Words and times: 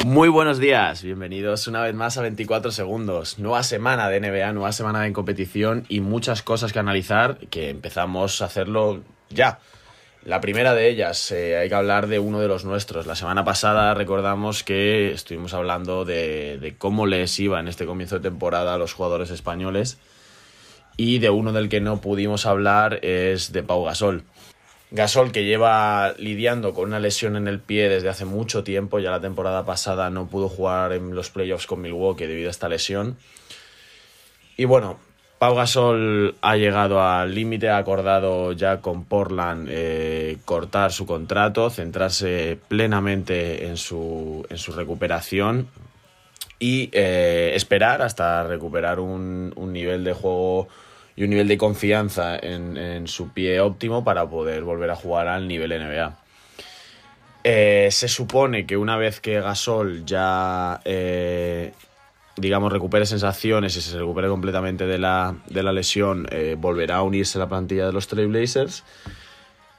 Muy 0.00 0.28
buenos 0.28 0.58
días, 0.58 1.02
bienvenidos 1.02 1.68
una 1.68 1.82
vez 1.82 1.94
más 1.94 2.18
a 2.18 2.22
24 2.22 2.72
segundos. 2.72 3.38
Nueva 3.38 3.62
semana 3.62 4.08
de 4.08 4.20
NBA, 4.20 4.52
nueva 4.52 4.72
semana 4.72 5.02
de 5.02 5.12
competición 5.12 5.84
y 5.88 6.00
muchas 6.00 6.42
cosas 6.42 6.72
que 6.72 6.80
analizar 6.80 7.38
que 7.50 7.68
empezamos 7.70 8.42
a 8.42 8.46
hacerlo 8.46 9.02
ya. 9.30 9.60
La 10.24 10.40
primera 10.40 10.74
de 10.74 10.88
ellas, 10.88 11.30
eh, 11.30 11.56
hay 11.56 11.68
que 11.68 11.74
hablar 11.74 12.08
de 12.08 12.18
uno 12.18 12.40
de 12.40 12.48
los 12.48 12.64
nuestros. 12.64 13.06
La 13.06 13.14
semana 13.14 13.44
pasada 13.44 13.94
recordamos 13.94 14.64
que 14.64 15.12
estuvimos 15.12 15.54
hablando 15.54 16.04
de, 16.04 16.58
de 16.58 16.76
cómo 16.76 17.06
les 17.06 17.38
iba 17.38 17.60
en 17.60 17.68
este 17.68 17.86
comienzo 17.86 18.16
de 18.16 18.28
temporada 18.28 18.74
a 18.74 18.78
los 18.78 18.94
jugadores 18.94 19.30
españoles 19.30 19.98
y 20.96 21.18
de 21.18 21.30
uno 21.30 21.52
del 21.52 21.68
que 21.68 21.80
no 21.80 22.00
pudimos 22.00 22.46
hablar 22.46 22.98
es 23.02 23.52
de 23.52 23.62
Pau 23.62 23.84
Gasol. 23.84 24.24
Gasol 24.92 25.32
que 25.32 25.44
lleva 25.44 26.12
lidiando 26.18 26.74
con 26.74 26.84
una 26.84 27.00
lesión 27.00 27.36
en 27.36 27.48
el 27.48 27.60
pie 27.60 27.88
desde 27.88 28.10
hace 28.10 28.26
mucho 28.26 28.62
tiempo, 28.62 28.98
ya 28.98 29.10
la 29.10 29.20
temporada 29.20 29.64
pasada 29.64 30.10
no 30.10 30.26
pudo 30.26 30.50
jugar 30.50 30.92
en 30.92 31.14
los 31.14 31.30
playoffs 31.30 31.66
con 31.66 31.80
Milwaukee 31.80 32.26
debido 32.26 32.48
a 32.48 32.50
esta 32.50 32.68
lesión. 32.68 33.16
Y 34.58 34.66
bueno, 34.66 34.98
Pau 35.38 35.54
Gasol 35.54 36.34
ha 36.42 36.56
llegado 36.56 37.02
al 37.02 37.34
límite, 37.34 37.70
ha 37.70 37.78
acordado 37.78 38.52
ya 38.52 38.82
con 38.82 39.04
Portland 39.04 39.66
eh, 39.70 40.36
cortar 40.44 40.92
su 40.92 41.06
contrato, 41.06 41.70
centrarse 41.70 42.58
plenamente 42.68 43.66
en 43.66 43.78
su, 43.78 44.46
en 44.50 44.58
su 44.58 44.72
recuperación 44.72 45.68
y 46.58 46.90
eh, 46.92 47.52
esperar 47.54 48.02
hasta 48.02 48.42
recuperar 48.42 49.00
un, 49.00 49.54
un 49.56 49.72
nivel 49.72 50.04
de 50.04 50.12
juego 50.12 50.68
y 51.16 51.24
un 51.24 51.30
nivel 51.30 51.48
de 51.48 51.58
confianza 51.58 52.36
en, 52.36 53.06
su 53.06 53.32
pie 53.32 53.60
óptimo 53.60 54.04
para 54.04 54.28
poder 54.28 54.62
volver 54.62 54.90
a 54.90 54.96
jugar 54.96 55.28
al 55.28 55.48
nivel 55.48 55.70
NBA. 55.70 56.18
Eh, 57.44 57.88
se 57.90 58.08
supone 58.08 58.66
que 58.66 58.76
una 58.76 58.96
vez 58.96 59.20
que 59.20 59.40
Gasol 59.40 60.04
ya, 60.06 60.80
eh, 60.84 61.72
digamos, 62.36 62.72
recupere 62.72 63.04
sensaciones 63.04 63.76
y 63.76 63.80
se 63.80 63.98
recupere 63.98 64.28
completamente 64.28 64.86
de 64.86 64.98
la, 64.98 65.34
de 65.48 65.62
la 65.62 65.72
lesión, 65.72 66.28
eh, 66.30 66.56
volverá 66.58 66.96
a 66.96 67.02
unirse 67.02 67.38
a 67.38 67.40
la 67.40 67.48
plantilla 67.48 67.86
de 67.86 67.92
los 67.92 68.06
Trailblazers. 68.06 68.84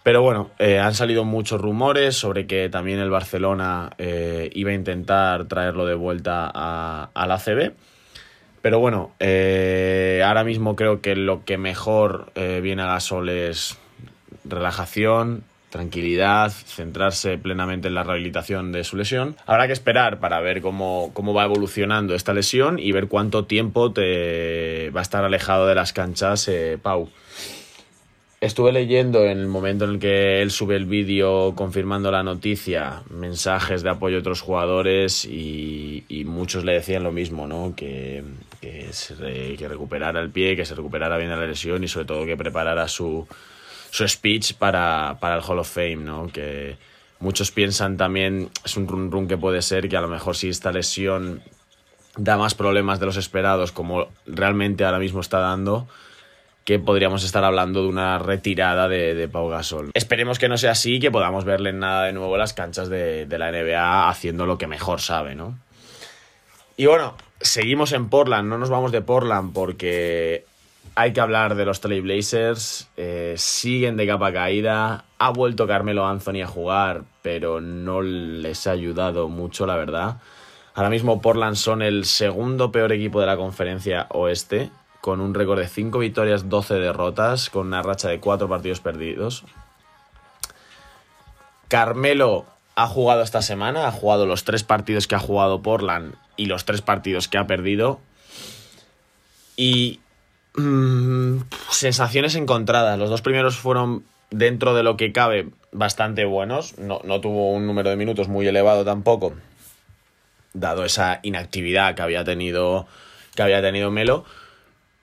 Pero 0.04 0.22
bueno, 0.22 0.52
han 0.60 0.94
salido 0.94 1.24
muchos 1.24 1.62
rumores 1.62 2.18
sobre 2.18 2.46
que 2.46 2.68
también 2.68 3.00
el 3.00 3.10
Barcelona 3.10 3.92
iba 3.98 4.72
a 4.72 4.74
intentar 4.74 5.46
traerlo 5.46 5.86
de 5.86 5.96
vuelta 5.96 6.52
a, 6.54 7.10
a 7.14 7.26
la 7.26 7.38
CB. 7.38 7.72
Pero 8.64 8.80
bueno, 8.80 9.12
eh, 9.20 10.24
ahora 10.26 10.46
mismo 10.46 10.78
creo 10.78 11.02
que 11.02 11.18
lo 11.18 11.44
que 11.44 11.58
mejor 11.58 12.32
eh, 12.36 12.62
viene 12.64 12.84
a 12.84 12.86
Gasol 12.86 13.28
es 13.28 13.78
relajación, 14.46 15.44
tranquilidad, 15.70 16.50
centrarse 16.50 17.38
plenamente 17.38 17.90
en 17.90 17.94
la 17.94 18.04
rehabilitación 18.04 18.72
de 18.72 18.86
su 18.86 18.96
lesión. 18.96 19.36
Habrá 19.46 19.68
que 19.68 19.74
esperar 19.74 20.22
para 20.22 20.40
ver 20.40 20.62
cómo, 20.62 21.12
cómo 21.14 21.34
va 21.34 21.44
evolucionando 21.44 22.16
esta 22.16 22.34
lesión 22.34 22.80
y 22.80 22.94
ver 22.94 23.10
cuánto 23.10 23.44
tiempo 23.44 23.92
te 23.92 24.92
va 24.92 25.02
a 25.02 25.04
estar 25.04 25.26
alejado 25.26 25.68
de 25.68 25.76
las 25.76 25.92
canchas 25.92 26.48
eh, 26.48 26.80
Pau. 26.82 27.10
Estuve 28.44 28.74
leyendo 28.74 29.24
en 29.24 29.40
el 29.40 29.48
momento 29.48 29.86
en 29.86 29.92
el 29.92 30.00
que 30.00 30.42
él 30.42 30.52
sube 30.52 30.76
el 30.76 30.86
vídeo 30.86 31.56
confirmando 31.56 32.12
la 32.12 32.24
noticia, 32.24 33.02
mensajes 33.10 33.84
de 33.84 33.90
apoyo 33.90 34.18
de 34.18 34.20
otros 34.20 34.42
jugadores 34.42 35.24
y, 35.24 36.04
muchos 36.26 36.66
le 36.66 36.74
decían 36.74 37.04
lo 37.04 37.14
mismo, 37.14 37.48
¿no? 37.48 37.74
Que, 37.74 38.22
que, 38.60 38.90
que 39.58 39.68
recuperara 39.70 40.20
el 40.20 40.30
pie, 40.30 40.58
que 40.58 40.66
se 40.66 40.76
recuperara 40.76 41.16
bien 41.16 41.30
la 41.30 41.38
lesión 41.38 41.86
y 41.86 41.88
sobre 41.88 42.06
todo 42.06 42.26
que 42.26 42.36
preparara 42.36 42.90
su, 42.90 43.26
su 43.90 44.06
speech 44.06 44.56
para, 44.56 45.16
para 45.22 45.38
el 45.38 45.42
Hall 45.42 45.60
of 45.60 45.74
Fame, 45.74 45.96
¿no? 45.96 46.28
Que 46.28 46.76
muchos 47.22 47.50
piensan 47.50 47.96
también, 47.96 48.50
es 48.66 48.76
un 48.76 48.90
run 48.90 49.10
run 49.10 49.30
que 49.30 49.38
puede 49.38 49.62
ser 49.62 49.88
que 49.88 49.96
a 49.96 50.02
lo 50.02 50.10
mejor 50.10 50.36
si 50.36 50.50
esta 50.50 50.74
lesión 50.74 51.42
da 52.18 52.36
más 52.36 52.56
problemas 52.56 53.00
de 53.00 53.06
los 53.06 53.16
esperados 53.16 53.72
como 53.72 54.10
realmente 54.26 54.84
ahora 54.84 55.00
mismo 55.00 55.22
está 55.22 55.40
dando, 55.40 55.88
que 56.64 56.80
podríamos 56.80 57.24
estar 57.24 57.44
hablando 57.44 57.84
de 57.84 57.90
una 57.90 58.20
retirada 58.20 58.88
de, 58.88 59.28
Pau 59.28 59.50
Gasol. 59.50 59.92
Esperemos 59.94 60.40
que 60.40 60.50
no 60.50 60.58
sea 60.58 60.72
así 60.72 60.96
y 60.96 61.00
que 61.00 61.12
podamos 61.12 61.46
verle 61.46 61.72
en 61.72 61.80
nada 61.80 62.06
de 62.06 62.14
nuevo 62.14 62.38
las 62.38 62.54
canchas 62.54 62.90
de, 62.90 63.26
de 63.26 63.38
la 63.38 63.52
NBA 63.52 64.10
haciendo 64.10 64.46
lo 64.46 64.58
que 64.58 64.68
mejor 64.68 65.02
sabe, 65.02 65.36
¿no? 65.36 65.58
Y 66.78 66.86
bueno, 66.86 67.16
seguimos 67.40 67.92
en 67.92 68.10
Portland, 68.10 68.50
no 68.50 68.58
nos 68.58 68.70
vamos 68.70 68.92
de 68.92 69.02
Portland 69.02 69.54
porque 69.54 70.46
hay 70.96 71.14
que 71.14 71.22
hablar 71.22 71.56
de 71.56 71.66
los 71.66 71.82
Trailblazers, 71.82 72.90
eh, 72.98 73.36
siguen 73.38 73.98
de 73.98 74.08
capa 74.08 74.32
caída, 74.32 75.06
ha 75.18 75.30
vuelto 75.32 75.68
Carmelo 75.68 76.06
Anthony 76.06 76.42
a 76.44 76.48
jugar, 76.48 77.04
pero 77.22 77.62
no 77.62 78.02
les 78.02 78.68
ha 78.68 78.72
ayudado 78.72 79.28
mucho, 79.28 79.66
la 79.66 79.76
verdad. 79.76 80.18
Ahora 80.76 80.90
mismo 80.90 81.22
Portland 81.22 81.56
son 81.56 81.82
el 81.82 82.06
segundo 82.06 82.72
peor 82.72 82.92
equipo 82.92 83.20
de 83.20 83.28
la 83.28 83.38
conferencia 83.38 84.08
oeste, 84.10 84.70
con 85.04 85.20
un 85.20 85.34
récord 85.34 85.60
de 85.60 85.68
5 85.68 86.00
victorias, 86.00 86.48
12 86.48 86.76
derrotas, 86.76 87.50
con 87.50 87.68
una 87.68 87.82
racha 87.82 88.08
de 88.08 88.22
4 88.22 88.48
partidos 88.48 88.80
perdidos. 88.80 89.44
Carmelo 91.68 92.46
ha 92.76 92.88
jugado 92.88 93.22
esta 93.22 93.42
semana, 93.42 93.86
ha 93.86 93.92
jugado 93.92 94.26
los 94.26 94.46
tres 94.46 94.64
partidos 94.64 95.10
que 95.10 95.16
ha 95.16 95.20
jugado 95.20 95.62
Portland 95.62 96.16
y 96.38 96.46
los 96.46 96.64
tres 96.64 96.82
partidos 96.82 97.28
que 97.28 97.38
ha 97.38 97.46
perdido. 97.48 98.00
Y 99.58 100.00
mm, 100.56 101.40
sensaciones 101.70 102.36
encontradas. 102.36 102.98
Los 102.98 103.10
dos 103.10 103.22
primeros 103.22 103.58
fueron 103.58 104.06
dentro 104.32 104.74
de 104.74 104.84
lo 104.84 104.96
que 104.96 105.12
cabe 105.12 105.50
bastante 105.74 106.24
buenos. 106.24 106.78
No, 106.78 107.02
no 107.04 107.20
tuvo 107.20 107.52
un 107.52 107.68
número 107.68 107.90
de 107.90 107.98
minutos 107.98 108.30
muy 108.30 108.48
elevado 108.48 108.86
tampoco, 108.86 109.34
dado 110.54 110.86
esa 110.86 111.20
inactividad 111.24 111.94
que 111.94 112.04
había 112.04 112.24
tenido, 112.24 112.88
que 113.36 113.42
había 113.42 113.62
tenido 113.62 113.92
Melo. 113.92 114.24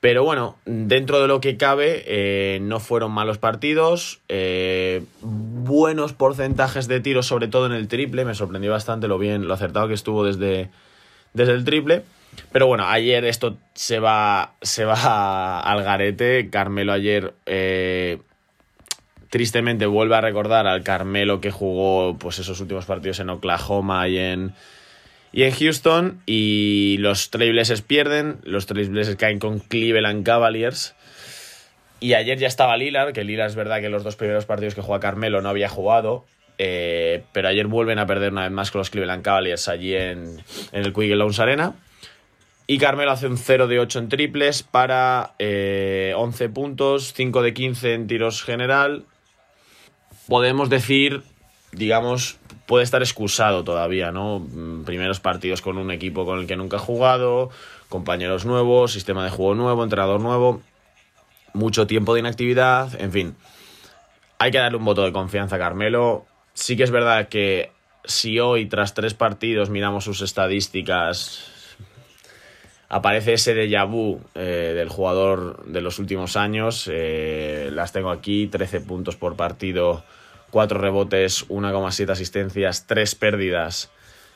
Pero 0.00 0.25
bueno, 0.25 0.56
dentro 0.65 1.21
de 1.21 1.28
lo 1.28 1.43
que 1.43 1.59
cabe, 1.59 2.05
eh, 2.06 2.59
no 2.62 2.81
fueron 2.81 3.12
malos 3.12 3.37
partidos. 3.37 4.21
eh, 4.28 5.05
buenos 5.21 6.15
porcentajes 6.15 6.88
de 6.88 7.00
tiros, 7.00 7.27
sobre 7.27 7.49
todo 7.49 7.66
en 7.66 7.72
el 7.72 7.87
triple. 7.87 8.25
Me 8.25 8.34
sorprendió 8.34 8.71
bastante 8.71 9.09
lo 9.09 9.19
bien, 9.19 9.47
lo 9.47 9.53
acertado 9.53 9.89
que 9.89 9.94
estuvo 9.94 10.25
desde, 10.25 10.71
desde 11.34 11.53
el 11.53 11.65
triple. 11.65 12.03
Pero 12.50 12.66
bueno, 12.66 12.87
ayer 12.87 13.27
esto 13.27 13.59
se 13.75 13.99
va, 13.99 14.55
se 14.62 14.87
va 14.87 15.60
al 15.60 15.83
garete. 15.83 16.49
Carmelo 16.49 16.94
ayer, 16.94 17.34
eh, 17.44 18.19
tristemente, 19.28 19.84
vuelve 19.84 20.16
a 20.16 20.22
recordar 20.22 20.66
al 20.66 20.83
Carmelo 20.83 21.43
que 21.43 21.50
jugó 21.50 22.16
pues, 22.16 22.39
esos 22.39 22.59
últimos 22.60 22.87
partidos 22.87 23.21
en 23.21 23.28
Oklahoma 23.28 24.09
y 24.09 24.16
en, 24.16 24.55
y 25.32 25.42
en 25.44 25.52
Houston. 25.52 26.22
Y 26.26 26.96
los 26.98 27.30
Trailblazers 27.30 27.82
pierden. 27.82 28.38
Los 28.44 28.66
Trailblazers 28.66 29.16
caen 29.16 29.38
con 29.38 29.60
Cleveland 29.60 30.24
Cavaliers. 30.24 30.94
Y 32.00 32.14
ayer 32.14 32.38
ya 32.38 32.46
estaba 32.46 32.76
Lillard, 32.76 33.12
que 33.12 33.24
Lillard 33.24 33.48
es 33.50 33.56
verdad 33.56 33.80
que 33.80 33.91
los 33.91 34.02
dos 34.04 34.16
primeros 34.16 34.46
partidos 34.46 34.74
que 34.74 34.80
juega 34.80 35.00
Carmelo 35.00 35.42
no 35.42 35.48
había 35.50 35.68
jugado. 35.68 36.24
eh, 36.58 37.22
pero 37.32 37.48
ayer 37.48 37.66
vuelven 37.66 37.98
a 37.98 38.06
perder 38.06 38.32
una 38.32 38.42
vez 38.42 38.52
más 38.52 38.70
con 38.70 38.80
los 38.80 38.91
Cleveland 38.91 39.22
Cavaliers 39.22 39.68
allí 39.68 39.94
en, 39.94 40.42
en 40.72 40.84
el 40.84 40.92
Quick 40.92 41.12
Loans 41.12 41.41
Arena. 41.41 41.74
Y 42.66 42.78
Carmelo 42.78 43.10
hace 43.10 43.26
un 43.26 43.36
0 43.36 43.66
de 43.66 43.80
8 43.80 43.98
en 43.98 44.08
triples 44.08 44.62
para 44.62 45.34
eh, 45.38 46.12
11 46.16 46.48
puntos, 46.50 47.12
5 47.14 47.42
de 47.42 47.52
15 47.52 47.94
en 47.94 48.06
tiros 48.06 48.44
general. 48.44 49.06
Podemos 50.28 50.70
decir, 50.70 51.22
digamos, 51.72 52.38
puede 52.66 52.84
estar 52.84 53.03
excusado 53.03 53.64
todavía, 53.64 54.12
¿no? 54.12 54.41
Mm, 54.41 54.84
Primeros 54.84 55.20
partidos 55.20 55.62
con 55.62 55.78
un 55.78 55.91
equipo 55.91 56.24
con 56.24 56.41
el 56.41 56.47
que 56.47 56.56
nunca 56.56 56.77
ha 56.77 56.80
jugado, 56.80 57.50
compañeros 57.89 58.45
nuevos, 58.45 58.92
sistema 58.92 59.24
de 59.24 59.30
juego 59.30 59.54
nuevo, 59.54 59.83
entrenador 59.83 60.21
nuevo, 60.21 60.62
mucho 61.53 61.86
tiempo 61.86 62.15
de 62.15 62.21
inactividad, 62.21 63.00
en 63.00 63.12
fin. 63.12 63.36
Hay 64.39 64.50
que 64.50 64.59
darle 64.59 64.78
un 64.78 64.84
voto 64.84 65.04
de 65.04 65.12
confianza 65.12 65.56
a 65.56 65.59
Carmelo. 65.59 66.24
Sí 66.54 66.77
que 66.77 66.84
es 66.84 66.91
verdad 66.91 67.28
que 67.28 67.72
si 68.04 68.41
hoy, 68.41 68.66
tras 68.66 68.95
tres 68.95 69.15
partidos, 69.15 69.68
miramos 69.71 70.04
sus 70.04 70.22
estadísticas, 70.22 71.50
aparece 72.89 73.34
ese 73.34 73.54
déjà 73.54 73.84
vu 73.86 74.21
eh, 74.34 74.72
del 74.74 74.89
jugador 74.89 75.65
de 75.66 75.80
los 75.80 75.98
últimos 75.98 76.36
años. 76.36 76.89
eh, 76.91 77.71
las 77.72 77.92
tengo 77.92 78.10
aquí, 78.10 78.47
13 78.47 78.80
puntos 78.80 79.16
por 79.16 79.36
partido, 79.36 80.03
4 80.50 80.78
rebotes, 80.78 81.48
1,7 81.48 82.10
asistencias, 82.10 82.86
3 82.86 83.14
pérdidas. 83.14 83.91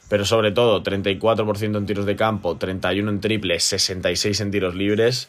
Pero 0.09 0.25
sobre 0.25 0.53
todo, 0.53 0.83
34% 0.83 1.79
en 1.79 1.87
tiros 1.87 2.07
de 2.07 2.17
campo, 2.17 2.57
31 2.57 3.11
en 3.11 3.21
triple, 3.21 3.59
66 3.59 4.41
en 4.43 4.51
tiros 4.51 4.75
libres. 4.75 5.29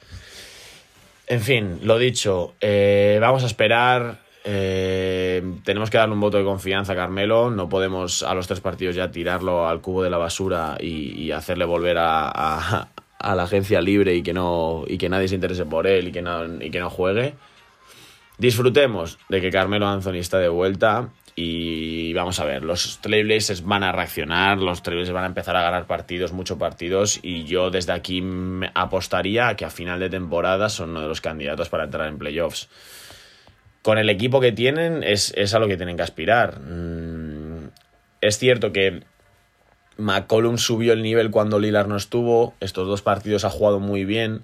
En 1.27 1.41
fin, 1.41 1.79
lo 1.81 1.97
dicho, 1.97 2.53
eh, 2.61 3.17
vamos 3.21 3.43
a 3.43 3.47
esperar. 3.47 4.19
eh, 4.47 5.41
tenemos 5.63 5.89
que 5.89 5.97
darle 5.97 6.13
un 6.13 6.19
voto 6.19 6.37
de 6.37 6.43
confianza 6.43 6.93
a 6.93 6.95
Carmelo. 6.95 7.49
No 7.49 7.67
podemos 7.67 8.21
a 8.21 8.35
los 8.35 8.45
tres 8.47 8.59
partidos 8.59 8.95
ya 8.95 9.09
tirarlo 9.09 9.67
al 9.67 9.81
cubo 9.81 10.03
de 10.03 10.09
la 10.11 10.17
basura 10.17 10.77
y, 10.79 11.31
hacerle 11.31 11.65
volver 11.65 11.97
a, 11.97 12.27
a- 12.29 12.89
a 13.17 13.33
la 13.35 13.43
agencia 13.43 13.81
libre 13.81 14.13
y 14.13 14.21
que, 14.21 14.33
no, 14.33 14.83
y 14.87 14.99
que 14.99 15.09
nadie 15.09 15.27
se 15.27 15.33
interese 15.35 15.65
por 15.65 15.87
él 15.87 16.09
y 16.09 16.11
que 16.11 16.21
no, 16.21 16.61
y 16.61 16.69
que 16.69 16.79
no 16.79 16.91
juegue. 16.91 17.33
Disfrutemos 18.37 19.17
de 19.29 19.41
que 19.41 19.49
Carmelo 19.49 19.87
Anthony 19.87 20.15
está 20.15 20.39
de 20.39 20.49
vuelta 20.49 21.09
y 21.35 22.13
vamos 22.13 22.39
a 22.39 22.45
ver, 22.45 22.63
los 22.63 22.99
Trailblazers 23.01 23.63
van 23.63 23.83
a 23.83 23.91
reaccionar, 23.91 24.57
los 24.57 24.83
Trailblazers 24.83 25.13
van 25.13 25.23
a 25.23 25.27
empezar 25.27 25.55
a 25.55 25.61
ganar 25.61 25.85
partidos, 25.85 26.31
muchos 26.31 26.57
partidos 26.57 27.19
y 27.21 27.45
yo 27.45 27.71
desde 27.71 27.93
aquí 27.93 28.23
apostaría 28.73 29.49
a 29.49 29.55
que 29.55 29.65
a 29.65 29.69
final 29.69 29.99
de 29.99 30.09
temporada 30.09 30.69
son 30.69 30.91
uno 30.91 31.01
de 31.01 31.07
los 31.07 31.21
candidatos 31.21 31.69
para 31.69 31.85
entrar 31.85 32.07
en 32.07 32.17
playoffs. 32.17 32.69
Con 33.81 33.97
el 33.97 34.09
equipo 34.09 34.41
que 34.41 34.51
tienen 34.51 35.03
es, 35.03 35.33
es 35.37 35.53
a 35.53 35.59
lo 35.59 35.67
que 35.67 35.77
tienen 35.77 35.95
que 35.95 36.03
aspirar. 36.03 36.59
Mm, 36.59 37.69
es 38.21 38.37
cierto 38.37 38.71
que 38.71 39.03
McCollum 39.97 40.57
subió 40.57 40.93
el 40.93 41.03
nivel 41.03 41.31
cuando 41.31 41.59
Lillard 41.59 41.87
no 41.87 41.95
estuvo, 41.95 42.53
estos 42.59 42.87
dos 42.87 43.01
partidos 43.01 43.45
ha 43.45 43.49
jugado 43.49 43.79
muy 43.79 44.03
bien 44.03 44.43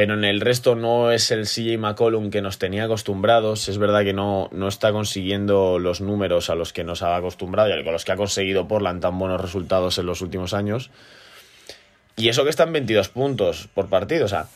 pero 0.00 0.14
en 0.14 0.24
el 0.24 0.40
resto 0.40 0.76
no 0.76 1.12
es 1.12 1.30
el 1.30 1.44
CJ 1.44 1.76
McCollum 1.76 2.30
que 2.30 2.40
nos 2.40 2.56
tenía 2.56 2.84
acostumbrados. 2.84 3.68
Es 3.68 3.76
verdad 3.76 4.02
que 4.02 4.14
no, 4.14 4.48
no 4.50 4.66
está 4.66 4.92
consiguiendo 4.92 5.78
los 5.78 6.00
números 6.00 6.48
a 6.48 6.54
los 6.54 6.72
que 6.72 6.84
nos 6.84 7.02
ha 7.02 7.16
acostumbrado 7.16 7.78
y 7.78 7.84
con 7.84 7.92
los 7.92 8.06
que 8.06 8.12
ha 8.12 8.16
conseguido 8.16 8.66
Portland 8.66 9.02
tan 9.02 9.18
buenos 9.18 9.38
resultados 9.38 9.98
en 9.98 10.06
los 10.06 10.22
últimos 10.22 10.54
años. 10.54 10.90
Y 12.16 12.30
eso 12.30 12.44
que 12.44 12.48
están 12.48 12.72
22 12.72 13.10
puntos 13.10 13.68
por 13.74 13.90
partido. 13.90 14.24
O 14.24 14.28
sea, 14.28 14.46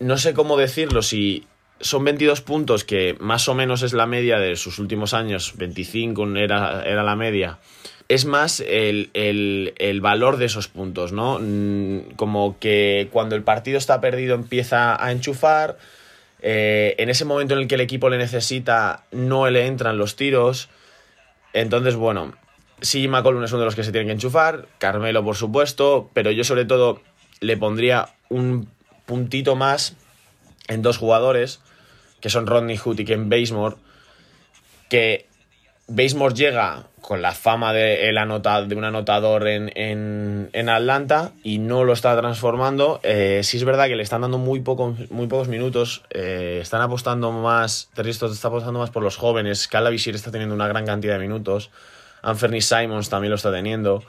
no 0.00 0.18
sé 0.18 0.34
cómo 0.34 0.56
decirlo, 0.56 1.02
si 1.02 1.46
son 1.80 2.04
22 2.04 2.40
puntos, 2.42 2.84
que 2.84 3.16
más 3.20 3.48
o 3.48 3.54
menos 3.54 3.82
es 3.82 3.92
la 3.92 4.06
media 4.06 4.38
de 4.38 4.56
sus 4.56 4.78
últimos 4.78 5.14
años, 5.14 5.54
25 5.56 6.36
era, 6.36 6.82
era 6.84 7.02
la 7.02 7.16
media. 7.16 7.58
Es 8.08 8.24
más 8.24 8.60
el, 8.60 10.00
valor 10.02 10.36
de 10.36 10.46
esos 10.46 10.68
puntos, 10.68 11.12
¿no? 11.12 11.38
Mm, 11.40 12.14
como 12.16 12.58
que 12.58 13.08
cuando 13.12 13.36
el 13.36 13.42
partido 13.42 13.78
está 13.78 14.00
perdido 14.00 14.34
empieza 14.34 15.02
a 15.02 15.12
enchufar, 15.12 15.78
eh, 16.42 16.94
en 16.98 17.08
ese 17.08 17.24
momento 17.24 17.54
en 17.54 17.60
el 17.60 17.68
que 17.68 17.76
el 17.76 17.82
equipo 17.82 18.08
le 18.08 18.18
necesita 18.18 19.04
no 19.12 19.48
le 19.48 19.66
entran 19.66 19.96
los 19.96 20.16
tiros, 20.16 20.68
entonces 21.52 21.94
bueno, 21.94 22.34
sí 22.80 23.08
McCollum 23.08 23.44
es 23.44 23.52
uno 23.52 23.60
de 23.60 23.66
los 23.66 23.74
que 23.74 23.84
se 23.84 23.92
tienen 23.92 24.08
que 24.08 24.14
enchufar, 24.14 24.66
Carmelo 24.78 25.22
por 25.22 25.36
supuesto, 25.36 26.10
pero 26.14 26.30
yo 26.30 26.44
sobre 26.44 26.64
todo 26.64 27.02
le 27.40 27.56
pondría 27.56 28.08
un 28.28 28.68
puntito 29.06 29.54
más 29.54 29.96
en 30.68 30.82
dos 30.82 30.98
jugadores, 30.98 31.60
que 32.20 32.30
son 32.30 32.46
Rodney 32.46 32.76
Hood 32.76 33.00
y 33.00 33.04
Ken 33.04 33.28
Basemore, 33.28 33.76
que 34.88 35.26
Basemore 35.88 36.34
llega 36.34 36.84
con 37.00 37.22
la 37.22 37.32
fama 37.32 37.72
de, 37.72 38.08
el 38.08 38.14
de 38.14 38.74
un 38.76 38.84
anotador 38.84 39.48
en, 39.48 39.72
en, 39.74 40.68
Atlanta 40.68 41.32
y 41.42 41.58
no 41.58 41.82
lo 41.82 41.92
está 41.92 42.16
transformando. 42.16 43.00
Eh, 43.02 43.40
sí 43.42 43.56
es 43.56 43.64
verdad 43.64 43.88
que 43.88 43.96
le 43.96 44.02
están 44.02 44.20
dando 44.20 44.38
muy, 44.38 44.60
poco, 44.60 44.96
muy 45.10 45.26
pocos 45.26 45.48
minutos. 45.48 46.04
Eh, 46.10 46.60
están 46.62 46.82
apostando 46.82 47.32
más, 47.32 47.90
Terrestre 47.94 48.28
está 48.28 48.48
apostando 48.48 48.78
más 48.78 48.90
por 48.90 49.02
los 49.02 49.16
jóvenes. 49.16 49.66
Calavisier 49.66 50.14
está 50.14 50.30
teniendo 50.30 50.54
una 50.54 50.68
gran 50.68 50.86
cantidad 50.86 51.14
de 51.14 51.20
minutos. 51.20 51.70
Anthony 52.22 52.60
Simons 52.60 53.08
también 53.08 53.30
lo 53.30 53.36
está 53.36 53.50
teniendo. 53.50 54.04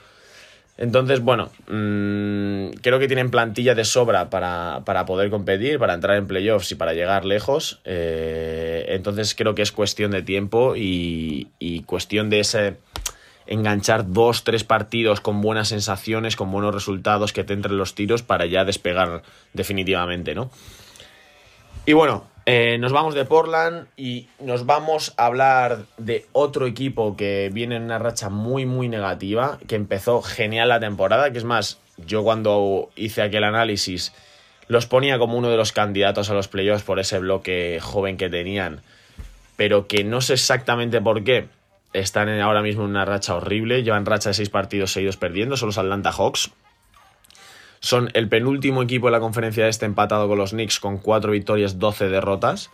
Entonces, 0.78 1.22
bueno, 1.22 1.52
mm, 1.68 2.72
creo 2.82 2.98
que 2.98 3.08
tienen 3.08 3.30
plantilla 3.30 3.76
de 3.76 3.86
sobra 3.86 4.30
para, 4.30 5.06
poder 5.06 5.30
competir, 5.30 5.78
para 5.78 5.94
entrar 5.94 6.18
en 6.18 6.28
playoffs 6.28 6.72
y 6.72 6.76
para 6.76 6.94
llegar 6.94 7.26
lejos. 7.26 7.82
Eh, 7.86 8.86
entonces 8.90 9.36
creo 9.36 9.54
que 9.54 9.62
es 9.62 9.72
cuestión 9.72 10.12
de 10.12 10.24
tiempo 10.24 10.74
y, 10.76 11.50
cuestión 11.86 12.30
de 12.30 12.40
ese 12.40 12.78
enganchar 13.48 14.12
dos, 14.12 14.44
tres 14.44 14.64
partidos 14.64 15.20
con 15.20 15.42
buenas 15.42 15.68
sensaciones, 15.68 16.36
con 16.36 16.52
buenos 16.52 16.74
resultados, 16.74 17.34
que 17.34 17.44
te 17.44 17.54
entren 17.54 17.78
los 17.78 17.96
tiros 17.96 18.24
para 18.24 18.46
ya 18.46 18.64
despegar 18.64 19.24
definitivamente, 19.54 20.34
¿no? 20.34 20.52
Y 21.86 21.94
bueno, 21.94 22.31
eh, 22.46 22.78
nos 22.80 22.92
vamos 22.92 23.14
de 23.14 23.26
Portland 23.26 23.88
y 23.96 24.28
nos 24.40 24.66
vamos 24.66 25.14
a 25.18 25.28
hablar 25.28 25.86
de 25.98 26.26
otro 26.32 26.66
equipo 26.66 27.16
que 27.16 27.50
viene 27.54 27.76
en 27.76 27.84
una 27.84 28.00
racha 28.00 28.30
muy, 28.30 28.66
muy 28.66 28.88
negativa, 28.90 29.60
que 29.68 29.76
empezó 29.76 30.22
genial 30.22 30.70
la 30.70 30.80
temporada, 30.80 31.32
que 31.32 31.38
es 31.38 31.44
más, 31.44 31.80
yo 31.98 32.24
cuando 32.24 32.90
hice 32.96 33.22
aquel 33.22 33.44
análisis 33.44 34.14
los 34.68 34.86
ponía 34.86 35.20
como 35.20 35.38
uno 35.38 35.50
de 35.50 35.58
los 35.58 35.74
candidatos 35.74 36.30
a 36.30 36.34
los 36.34 36.48
playoffs 36.48 36.84
por 36.84 37.00
ese 37.00 37.20
bloque 37.20 37.80
joven 37.82 38.16
que 38.16 38.30
tenían, 38.30 38.82
pero 39.58 39.86
que 39.86 40.04
no 40.04 40.22
sé 40.22 40.34
exactamente 40.34 41.02
por 41.02 41.24
qué. 41.24 41.48
Están 41.94 42.30
ahora 42.40 42.62
mismo 42.62 42.86
en 42.86 42.92
una 42.92 43.04
racha 43.04 43.36
horrible, 43.36 43.84
llevan 43.84 44.06
racha 44.06 44.30
de 44.30 44.34
seis 44.34 44.50
partidos 44.50 44.94
seguidos 44.94 45.18
perdiendo, 45.18 45.58
son 45.58 45.68
los 45.68 45.78
Atlanta 45.78 46.14
Hawks. 46.14 46.52
Son 47.82 48.12
el 48.14 48.30
penúltimo 48.30 48.84
equipo 48.84 49.08
de 49.08 49.12
la 49.12 49.20
conferencia 49.20 49.68
este 49.68 49.88
empatado 49.88 50.28
con 50.28 50.38
los 50.38 50.52
Knicks 50.52 50.80
con 50.80 51.00
4 51.00 51.32
victorias, 51.32 51.80
12 51.80 52.10
derrotas. 52.10 52.70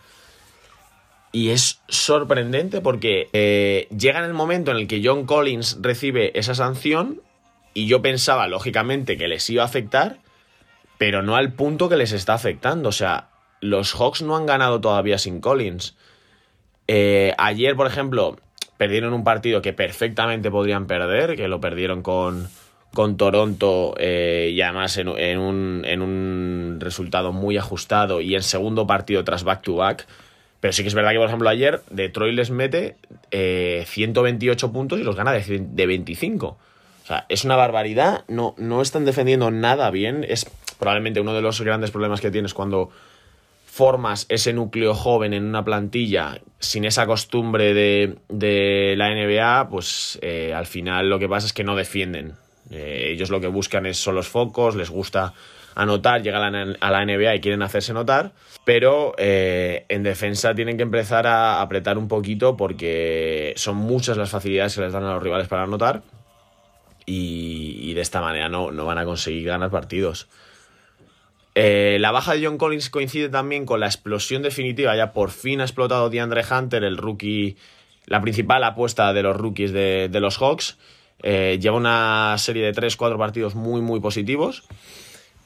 Y 1.32 1.48
es 1.48 1.80
sorprendente 1.88 2.82
porque 2.82 3.28
eh, 3.32 3.88
llega 3.96 4.18
en 4.18 4.26
el 4.26 4.34
momento 4.34 4.70
en 4.70 4.76
el 4.76 4.86
que 4.86 5.00
John 5.02 5.24
Collins 5.24 5.78
recibe 5.80 6.38
esa 6.38 6.54
sanción 6.54 7.22
y 7.72 7.86
yo 7.86 8.02
pensaba, 8.02 8.48
lógicamente, 8.48 9.16
que 9.16 9.28
les 9.28 9.48
iba 9.48 9.62
a 9.62 9.66
afectar, 9.66 10.18
pero 10.98 11.22
no 11.22 11.36
al 11.36 11.54
punto 11.54 11.88
que 11.88 11.96
les 11.96 12.12
está 12.12 12.34
afectando. 12.34 12.90
O 12.90 12.92
sea, 12.92 13.30
los 13.60 13.94
Hawks 13.94 14.20
no 14.20 14.36
han 14.36 14.44
ganado 14.44 14.80
todavía 14.80 15.16
sin 15.16 15.40
Collins. 15.40 15.96
Eh, 16.86 17.34
ayer, 17.38 17.76
por 17.76 17.86
ejemplo, 17.86 18.36
perdieron 18.76 19.14
un 19.14 19.24
partido 19.24 19.62
que 19.62 19.72
perfectamente 19.72 20.50
podrían 20.50 20.86
perder, 20.86 21.34
que 21.34 21.48
lo 21.48 21.60
perdieron 21.60 22.02
con, 22.02 22.48
con 22.98 23.16
Toronto 23.16 23.94
eh, 23.96 24.50
y 24.52 24.60
además 24.60 24.96
en, 24.96 25.06
un, 25.06 25.84
en, 25.84 26.02
un, 26.02 26.78
resultado 26.80 27.30
muy 27.30 27.56
ajustado 27.56 28.20
y 28.20 28.34
en 28.34 28.42
segundo 28.42 28.88
partido 28.88 29.22
tras 29.22 29.44
back-to-back. 29.44 30.04
Pero 30.58 30.72
sí 30.72 30.82
que 30.82 30.88
es 30.88 30.94
verdad 30.94 31.12
que, 31.12 31.18
por 31.18 31.28
ejemplo, 31.28 31.48
ayer 31.48 31.80
Detroit 31.90 32.34
les 32.34 32.50
mete 32.50 32.96
128 33.30 34.66
eh, 34.66 34.68
puntos 34.70 34.98
y 34.98 35.04
los 35.04 35.14
gana 35.14 35.30
de, 35.30 35.60
de, 35.60 35.86
25. 35.86 36.46
O 36.48 37.06
sea, 37.06 37.24
es 37.28 37.44
una 37.44 37.54
barbaridad. 37.54 38.24
No, 38.26 38.56
no 38.58 38.82
están 38.82 39.04
defendiendo 39.04 39.52
nada 39.52 39.92
bien. 39.92 40.26
Es 40.28 40.50
probablemente 40.80 41.20
uno 41.20 41.34
de 41.34 41.42
los 41.42 41.60
grandes 41.60 41.92
problemas 41.92 42.20
que 42.20 42.32
tienes 42.32 42.52
cuando 42.52 42.90
formas 43.64 44.26
ese 44.28 44.52
núcleo 44.52 44.92
joven 44.92 45.34
en 45.34 45.44
una 45.44 45.64
plantilla 45.64 46.40
sin 46.58 46.84
esa 46.84 47.06
costumbre 47.06 47.74
de, 47.74 48.16
de 48.28 48.94
la 48.96 49.14
NBA, 49.14 49.68
pues 49.68 50.18
eh, 50.20 50.52
al 50.52 50.66
final 50.66 51.08
lo 51.08 51.20
que 51.20 51.28
pasa 51.28 51.46
es 51.46 51.52
que 51.52 51.62
no 51.62 51.76
defienden. 51.76 52.34
Eh, 52.70 53.10
ellos 53.12 53.30
lo 53.30 53.40
que 53.40 53.46
buscan 53.46 53.86
es, 53.86 53.96
son 53.96 54.14
los 54.14 54.28
focos, 54.28 54.76
les 54.76 54.90
gusta 54.90 55.34
anotar, 55.74 56.22
llegan 56.22 56.76
a 56.80 56.90
la 56.90 57.04
NBA 57.04 57.36
y 57.36 57.40
quieren 57.40 57.62
hacerse 57.62 57.92
notar, 57.92 58.32
pero 58.64 59.14
eh, 59.16 59.86
en 59.88 60.02
defensa 60.02 60.52
tienen 60.52 60.76
que 60.76 60.82
empezar 60.82 61.26
a 61.28 61.60
apretar 61.62 61.98
un 61.98 62.08
poquito 62.08 62.56
porque 62.56 63.54
son 63.56 63.76
muchas 63.76 64.16
las 64.16 64.30
facilidades 64.30 64.74
que 64.74 64.80
les 64.80 64.92
dan 64.92 65.04
a 65.04 65.14
los 65.14 65.22
rivales 65.22 65.46
para 65.46 65.62
anotar 65.62 66.02
y, 67.06 67.94
de 67.94 68.00
esta 68.00 68.20
manera 68.20 68.48
no, 68.48 68.72
van 68.72 68.98
a 68.98 69.04
conseguir 69.04 69.46
ganar 69.46 69.70
partidos. 69.70 70.28
Eh, 71.54 71.96
la 72.00 72.10
baja 72.10 72.34
de 72.34 72.44
John 72.44 72.58
Collins 72.58 72.90
coincide 72.90 73.28
también 73.28 73.64
con 73.64 73.78
la 73.78 73.86
explosión 73.86 74.42
definitiva, 74.42 74.96
ya 74.96 75.12
por 75.12 75.30
fin 75.30 75.60
ha 75.60 75.64
explotado 75.64 76.10
DeAndre 76.10 76.42
Hunter, 76.44 76.82
el 76.82 76.96
rookie, 76.96 77.56
la 78.06 78.20
principal 78.20 78.64
apuesta 78.64 79.12
de 79.12 79.22
los 79.22 79.36
rookies 79.36 79.72
de 79.72 80.20
los 80.20 80.38
Hawks 80.38 80.76
eh, 81.22 81.58
lleva 81.60 81.76
una 81.76 82.36
serie 82.38 82.64
de 82.64 82.72
3-4 82.72 83.18
partidos 83.18 83.54
muy, 83.54 83.80
muy 83.80 84.00
positivos. 84.00 84.64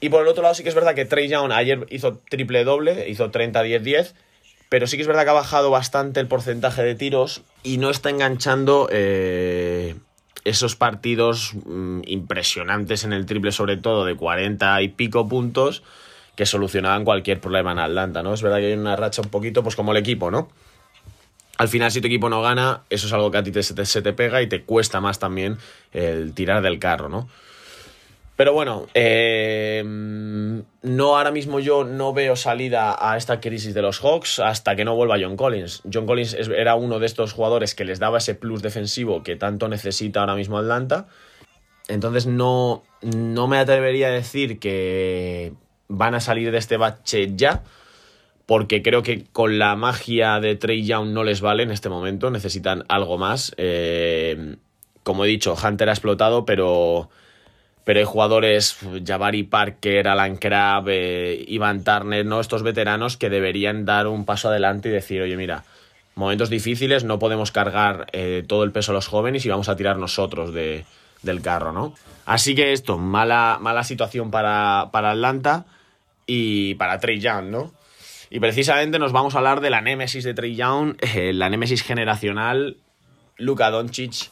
Y 0.00 0.08
por 0.08 0.22
el 0.22 0.28
otro 0.28 0.42
lado, 0.42 0.54
sí 0.54 0.62
que 0.62 0.68
es 0.68 0.74
verdad 0.74 0.94
que 0.94 1.04
Trey 1.04 1.28
Young 1.28 1.52
ayer 1.52 1.86
hizo 1.90 2.20
triple 2.28 2.64
doble, 2.64 3.08
hizo 3.08 3.30
30-10-10, 3.30 4.14
pero 4.68 4.86
sí 4.86 4.96
que 4.96 5.02
es 5.02 5.06
verdad 5.06 5.24
que 5.24 5.30
ha 5.30 5.34
bajado 5.34 5.70
bastante 5.70 6.18
el 6.18 6.26
porcentaje 6.26 6.82
de 6.82 6.94
tiros 6.94 7.42
y 7.62 7.78
no 7.78 7.90
está 7.90 8.10
enganchando 8.10 8.88
eh, 8.90 9.94
esos 10.44 10.76
partidos 10.76 11.52
mm, 11.66 12.00
impresionantes 12.06 13.04
en 13.04 13.12
el 13.12 13.26
triple, 13.26 13.52
sobre 13.52 13.76
todo 13.76 14.04
de 14.04 14.16
40 14.16 14.82
y 14.82 14.88
pico 14.88 15.28
puntos, 15.28 15.82
que 16.34 16.46
solucionaban 16.46 17.04
cualquier 17.04 17.40
problema 17.40 17.72
en 17.72 17.78
Atlanta, 17.78 18.22
¿no? 18.22 18.34
Es 18.34 18.42
verdad 18.42 18.58
que 18.58 18.66
hay 18.66 18.72
una 18.72 18.96
racha 18.96 19.22
un 19.22 19.28
poquito, 19.28 19.62
pues 19.62 19.76
como 19.76 19.92
el 19.92 19.98
equipo, 19.98 20.30
¿no? 20.30 20.48
Al 21.62 21.68
final 21.68 21.92
si 21.92 22.00
tu 22.00 22.08
equipo 22.08 22.28
no 22.28 22.42
gana, 22.42 22.82
eso 22.90 23.06
es 23.06 23.12
algo 23.12 23.30
que 23.30 23.38
a 23.38 23.42
ti 23.44 23.52
te, 23.52 23.62
se 23.62 24.02
te 24.02 24.12
pega 24.12 24.42
y 24.42 24.48
te 24.48 24.62
cuesta 24.62 25.00
más 25.00 25.20
también 25.20 25.58
el 25.92 26.34
tirar 26.34 26.60
del 26.60 26.80
carro, 26.80 27.08
¿no? 27.08 27.28
Pero 28.34 28.52
bueno, 28.52 28.88
eh, 28.94 29.84
no 29.84 31.16
ahora 31.16 31.30
mismo 31.30 31.60
yo 31.60 31.84
no 31.84 32.12
veo 32.12 32.34
salida 32.34 32.96
a 32.98 33.16
esta 33.16 33.40
crisis 33.40 33.74
de 33.74 33.82
los 33.82 34.00
Hawks 34.00 34.40
hasta 34.40 34.74
que 34.74 34.84
no 34.84 34.96
vuelva 34.96 35.18
John 35.20 35.36
Collins. 35.36 35.82
John 35.92 36.06
Collins 36.06 36.34
era 36.34 36.74
uno 36.74 36.98
de 36.98 37.06
estos 37.06 37.32
jugadores 37.32 37.76
que 37.76 37.84
les 37.84 38.00
daba 38.00 38.18
ese 38.18 38.34
plus 38.34 38.60
defensivo 38.60 39.22
que 39.22 39.36
tanto 39.36 39.68
necesita 39.68 40.18
ahora 40.18 40.34
mismo 40.34 40.58
Atlanta. 40.58 41.06
Entonces 41.86 42.26
no, 42.26 42.82
no 43.02 43.46
me 43.46 43.58
atrevería 43.58 44.08
a 44.08 44.10
decir 44.10 44.58
que 44.58 45.52
van 45.86 46.16
a 46.16 46.20
salir 46.20 46.50
de 46.50 46.58
este 46.58 46.76
bache 46.76 47.36
ya, 47.36 47.62
porque 48.52 48.82
creo 48.82 49.02
que 49.02 49.24
con 49.32 49.58
la 49.58 49.76
magia 49.76 50.38
de 50.38 50.56
Trey 50.56 50.84
Young 50.84 51.14
no 51.14 51.24
les 51.24 51.40
vale 51.40 51.62
en 51.62 51.70
este 51.70 51.88
momento, 51.88 52.30
necesitan 52.30 52.84
algo 52.88 53.16
más. 53.16 53.54
Eh, 53.56 54.56
como 55.02 55.24
he 55.24 55.28
dicho, 55.28 55.56
Hunter 55.56 55.88
ha 55.88 55.92
explotado, 55.92 56.44
pero, 56.44 57.08
pero 57.84 58.00
hay 58.00 58.04
jugadores, 58.04 58.76
Jabari 59.06 59.44
Parker, 59.44 60.06
Alan 60.06 60.36
Crabb, 60.36 60.90
eh, 60.90 61.42
Ivan 61.48 61.82
Turner, 61.82 62.26
¿no? 62.26 62.40
estos 62.40 62.62
veteranos 62.62 63.16
que 63.16 63.30
deberían 63.30 63.86
dar 63.86 64.06
un 64.06 64.26
paso 64.26 64.48
adelante 64.48 64.90
y 64.90 64.92
decir, 64.92 65.22
oye, 65.22 65.38
mira, 65.38 65.64
momentos 66.14 66.50
difíciles, 66.50 67.04
no 67.04 67.18
podemos 67.18 67.52
cargar 67.52 68.08
eh, 68.12 68.44
todo 68.46 68.64
el 68.64 68.72
peso 68.72 68.92
a 68.92 68.94
los 68.94 69.06
jóvenes 69.06 69.46
y 69.46 69.48
vamos 69.48 69.70
a 69.70 69.76
tirar 69.76 69.96
nosotros 69.96 70.52
de, 70.52 70.84
del 71.22 71.40
carro, 71.40 71.72
¿no? 71.72 71.94
Así 72.26 72.54
que 72.54 72.74
esto, 72.74 72.98
mala, 72.98 73.56
mala 73.62 73.82
situación 73.82 74.30
para, 74.30 74.90
para 74.92 75.12
Atlanta 75.12 75.64
y 76.26 76.74
para 76.74 77.00
Trey 77.00 77.18
Young, 77.18 77.46
¿no? 77.46 77.81
Y 78.34 78.40
precisamente 78.40 78.98
nos 78.98 79.12
vamos 79.12 79.34
a 79.34 79.38
hablar 79.38 79.60
de 79.60 79.68
la 79.68 79.82
némesis 79.82 80.24
de 80.24 80.32
Trey 80.32 80.56
Young, 80.56 80.96
eh, 81.02 81.34
la 81.34 81.50
némesis 81.50 81.82
generacional, 81.82 82.78
Luka 83.36 83.70
Doncic. 83.70 84.30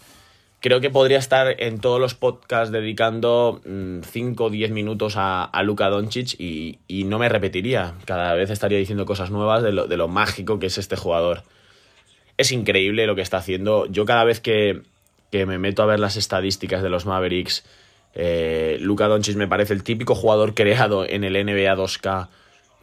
Creo 0.61 0.80
que 0.80 0.88
podría 0.88 1.19
estar 1.19 1.54
en 1.61 1.80
todos 1.80 2.00
los 2.00 2.14
podcasts 2.14 2.73
dedicando 2.73 3.61
5 3.62 4.42
o 4.42 4.49
10 4.49 4.71
minutos 4.71 5.19
a, 5.19 5.45
a 5.45 5.62
Luka 5.62 5.90
Doncic 5.90 6.35
y, 6.40 6.78
y, 6.88 7.04
no 7.04 7.19
me 7.19 7.28
repetiría. 7.28 7.92
Cada 8.07 8.33
vez 8.33 8.49
estaría 8.49 8.78
diciendo 8.78 9.04
cosas 9.04 9.30
nuevas 9.30 9.62
de 9.62 9.73
lo, 9.73 9.87
de 9.87 9.99
lo 9.99 10.09
mágico 10.09 10.59
que 10.59 10.69
es 10.69 10.78
este 10.78 10.97
jugador. 10.97 11.42
Es 12.38 12.52
increíble 12.52 13.07
lo 13.07 13.14
que 13.14 13.23
está 13.23 13.37
haciendo. 13.37 13.85
Yo 13.85 14.07
cada 14.07 14.25
vez 14.25 14.40
que, 14.40 14.80
que 15.30 15.45
me 15.45 15.59
meto 15.59 15.83
a 15.83 15.87
ver 15.87 16.00
las 16.00 16.16
estadísticas 16.16 16.83
de 16.83 16.88
los 16.88 17.04
Mavericks, 17.04 17.66
eh, 18.14 18.78
Luka 18.80 19.09
Doncic 19.09 19.37
me 19.37 19.47
parece 19.47 19.75
el 19.75 19.85
típico 19.85 20.14
jugador 20.14 20.54
creado 20.54 21.07
en 21.07 21.23
el 21.23 21.35
NBA 21.35 21.76
2K 21.76 22.28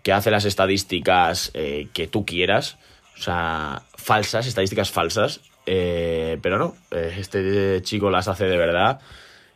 que 0.04 0.14
hace 0.14 0.32
las 0.32 0.46
estadísticas 0.46 1.52
eh, 1.54 1.88
que 1.94 2.08
tú 2.08 2.26
quieras, 2.26 2.78
o 3.18 3.22
sea, 3.22 3.84
falsas, 3.96 4.48
estadísticas 4.48 4.92
falsas, 4.92 5.42
eh, 5.66 6.38
pero 6.42 6.58
no, 6.58 6.76
eh, 6.92 7.16
este 7.18 7.82
chico 7.82 8.10
las 8.10 8.28
hace 8.28 8.46
de 8.46 8.58
verdad. 8.58 9.00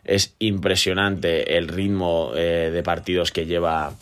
Es 0.04 0.34
impresionante 0.40 1.58
el 1.58 1.68
ritmo 1.68 2.32
de 2.34 2.82
partidos 2.84 3.32
que 3.32 3.46
lleva, 3.46 3.94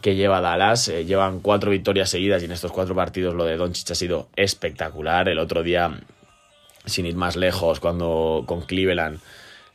que 0.00 0.14
lleva 0.14 0.40
Dallas. 0.40 0.86
Llevan 0.86 1.40
cuatro 1.40 1.70
victorias 1.70 2.08
seguidas 2.08 2.40
y 2.40 2.46
en 2.46 2.52
estos 2.52 2.72
cuatro 2.72 2.94
partidos 2.94 3.34
lo 3.34 3.44
de 3.44 3.58
Doncic 3.58 3.90
ha 3.90 3.94
sido 3.94 4.28
espectacular. 4.36 5.28
El 5.28 5.38
otro 5.38 5.62
día, 5.62 6.00
sin 6.86 7.04
ir 7.04 7.14
más 7.14 7.36
lejos, 7.36 7.78
cuando 7.78 8.44
con 8.46 8.62
Cleveland 8.62 9.20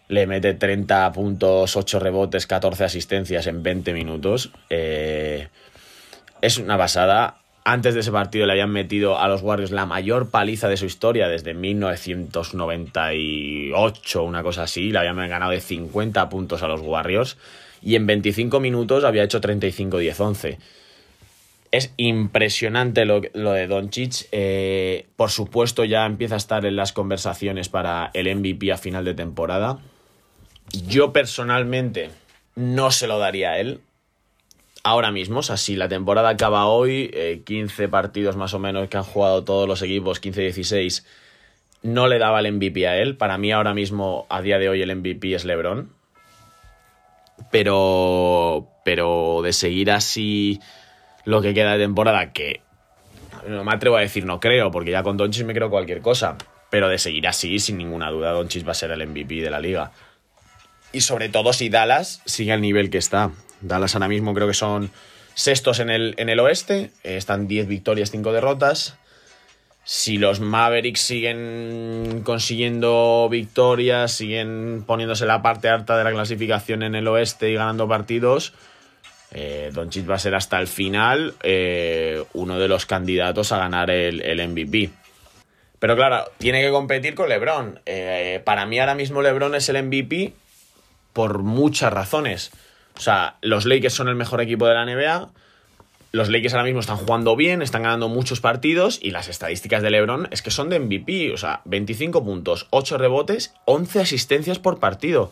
le 0.10 0.26
mete 0.26 0.56
30 0.56 1.12
puntos, 1.14 1.78
8 1.78 2.00
rebotes, 2.00 2.48
14 2.48 2.84
asistencias 2.84 3.48
en 3.48 3.64
20 3.64 3.94
minutos. 3.94 4.52
Eh, 4.70 5.48
es 6.42 6.58
una 6.58 6.78
basada. 6.78 7.36
Antes 7.66 7.94
de 7.94 8.00
ese 8.00 8.12
partido 8.12 8.46
le 8.46 8.54
habían 8.54 8.72
metido 8.72 9.20
a 9.20 9.28
los 9.28 9.42
Warriors 9.42 9.72
la 9.72 9.86
mayor 9.86 10.30
paliza 10.30 10.70
de 10.70 10.78
su 10.78 10.86
historia 10.86 11.28
desde 11.28 11.54
1998, 11.54 14.24
una 14.24 14.44
cosa 14.44 14.64
así. 14.64 14.92
Le 14.92 15.00
habían 15.00 15.18
ganado 15.18 15.52
de 15.52 15.60
50 15.62 16.30
puntos 16.30 16.64
a 16.64 16.68
los 16.68 16.82
Warriors. 16.82 17.38
Y 17.82 17.96
en 17.96 18.08
25 18.08 18.60
minutos 18.60 19.04
había 19.04 19.24
hecho 19.24 19.42
35-10-11. 19.42 20.58
Es 21.72 21.94
impresionante 21.98 23.06
lo, 23.06 23.22
lo 23.34 23.54
de 23.54 23.68
Doncic. 23.68 24.28
Eh, 24.32 25.06
por 25.16 25.30
supuesto, 25.30 25.86
ya 25.86 26.06
empieza 26.06 26.34
a 26.36 26.40
estar 26.40 26.66
en 26.66 26.76
las 26.76 26.94
conversaciones 26.94 27.70
para 27.70 28.10
el 28.14 28.36
MVP 28.36 28.72
a 28.72 28.78
final 28.78 29.06
de 29.06 29.14
temporada. 29.14 29.80
Yo 30.88 31.14
personalmente 31.14 32.10
no 32.56 32.92
se 32.92 33.08
lo 33.08 33.20
daría 33.20 33.52
a 33.52 33.60
él. 33.60 33.82
Ahora 34.84 35.12
mismo, 35.12 35.40
o 35.40 35.44
sea, 35.44 35.58
si 35.58 35.76
la 35.76 35.90
temporada 35.90 36.30
acaba 36.30 36.66
hoy, 36.66 37.12
eh, 37.14 37.42
15 37.46 37.90
partidos 37.90 38.38
más 38.38 38.54
o 38.54 38.60
menos 38.60 38.88
que 38.88 38.98
han 38.98 39.04
jugado 39.04 39.44
todos 39.44 39.68
los 39.68 39.82
equipos, 39.82 40.22
15-16, 40.22 41.06
no 41.82 42.08
le 42.08 42.18
daba 42.18 42.40
el 42.40 42.54
MVP 42.54 42.88
a 42.88 42.98
él. 42.98 43.18
Para 43.18 43.38
mí 43.38 43.52
ahora 43.52 43.74
mismo, 43.74 44.26
a 44.30 44.42
día 44.42 44.58
de 44.58 44.70
hoy, 44.70 44.82
el 44.82 44.96
MVP 44.96 45.34
es 45.36 45.44
LeBron. 45.44 45.92
Pero, 47.52 48.68
pero 48.86 49.42
de 49.44 49.54
seguir 49.54 49.92
así 49.92 50.60
lo 51.26 51.42
que 51.42 51.54
queda 51.54 51.74
de 51.74 51.84
temporada, 51.84 52.32
que 52.32 52.62
no 53.48 53.64
me 53.64 53.74
atrevo 53.74 53.98
a 53.98 54.02
decir 54.02 54.26
no 54.26 54.40
creo, 54.40 54.72
porque 54.72 54.92
ya 54.92 55.04
con 55.04 55.18
Doncic 55.18 55.46
me 55.46 55.54
creo 55.54 55.70
cualquier 55.70 56.02
cosa. 56.02 56.38
Pero 56.70 56.88
de 56.88 57.00
seguir 57.00 57.28
así, 57.28 57.60
sin 57.60 57.78
ninguna 57.78 58.12
duda, 58.12 58.32
Doncic 58.32 58.66
va 58.66 58.72
a 58.72 58.76
ser 58.76 58.92
el 58.92 59.06
MVP 59.08 59.36
de 59.36 59.50
la 59.50 59.60
liga. 59.60 59.92
Y 60.92 61.02
sobre 61.02 61.30
todo 61.30 61.54
si 61.54 61.70
Dallas 61.70 62.22
sigue 62.26 62.52
al 62.52 62.62
nivel 62.62 62.90
que 62.90 62.98
está. 62.98 63.32
Dallas 63.62 63.96
ahora 63.96 64.08
mismo 64.08 64.34
creo 64.34 64.48
que 64.48 64.54
son 64.54 64.92
sextos 65.34 65.80
en 65.80 65.90
el, 65.90 66.16
en 66.18 66.30
el 66.30 66.40
oeste. 66.40 66.92
Eh, 67.04 67.18
están 67.18 67.48
10 67.48 67.68
victorias, 67.68 68.12
5 68.12 68.32
derrotas. 68.32 68.98
Si 69.84 70.18
los 70.18 70.40
Mavericks 70.40 71.02
siguen 71.02 72.22
consiguiendo 72.24 73.28
victorias, 73.30 74.12
siguen 74.12 74.84
poniéndose 74.86 75.26
la 75.26 75.42
parte 75.42 75.68
alta 75.68 75.98
de 75.98 76.04
la 76.04 76.12
clasificación 76.12 76.84
en 76.84 76.94
el 76.94 77.08
oeste 77.08 77.50
y 77.50 77.56
ganando 77.56 77.88
partidos, 77.88 78.54
eh, 79.32 79.70
Doncic 79.74 80.10
va 80.10 80.16
a 80.16 80.20
ser 80.20 80.36
hasta 80.36 80.60
el 80.60 80.68
final 80.68 81.36
eh, 81.44 82.24
uno 82.34 82.60
de 82.60 82.68
los 82.68 82.86
candidatos 82.86 83.52
a 83.52 83.58
ganar 83.58 83.90
el, 83.90 84.22
el, 84.22 84.48
MVP. 84.48 84.90
Pero 85.80 85.96
claro, 85.96 86.26
tiene 86.38 86.62
que 86.62 86.72
competir 86.72 87.16
con 87.16 87.30
LeBron. 87.30 87.80
Eh, 87.86 88.42
para 88.44 88.66
mí 88.66 88.80
ahora 88.80 88.96
mismo 88.96 89.22
LeBron 89.22 89.56
es 89.56 89.70
el 89.70 89.84
MVP 89.84 90.34
por 91.14 91.40
muchas 91.40 91.94
razones. 91.94 92.52
O 93.00 93.02
sea, 93.02 93.38
los 93.42 93.66
Lakers 93.66 93.94
son 93.94 94.10
el 94.10 94.16
mejor 94.16 94.42
equipo 94.42 94.68
de 94.68 94.74
la 94.74 94.86
NBA. 94.86 95.30
Los 96.12 96.28
Lakers 96.28 96.54
ahora 96.54 96.66
mismo 96.66 96.82
están 96.82 96.98
jugando 96.98 97.38
bien, 97.38 97.62
están 97.62 97.84
ganando 97.84 98.10
muchos 98.10 98.42
partidos 98.42 99.00
y 99.02 99.12
las 99.12 99.30
estadísticas 99.30 99.82
de 99.82 99.90
LeBron 99.90 100.28
es 100.32 100.42
que 100.42 100.52
son 100.52 100.70
de 100.70 100.82
MVP. 100.82 101.32
O 101.34 101.38
sea, 101.38 101.62
25 101.64 102.26
puntos, 102.26 102.68
8 102.72 102.98
rebotes, 102.98 103.54
11 103.64 104.02
asistencias 104.02 104.60
por 104.60 104.80
partido. 104.80 105.32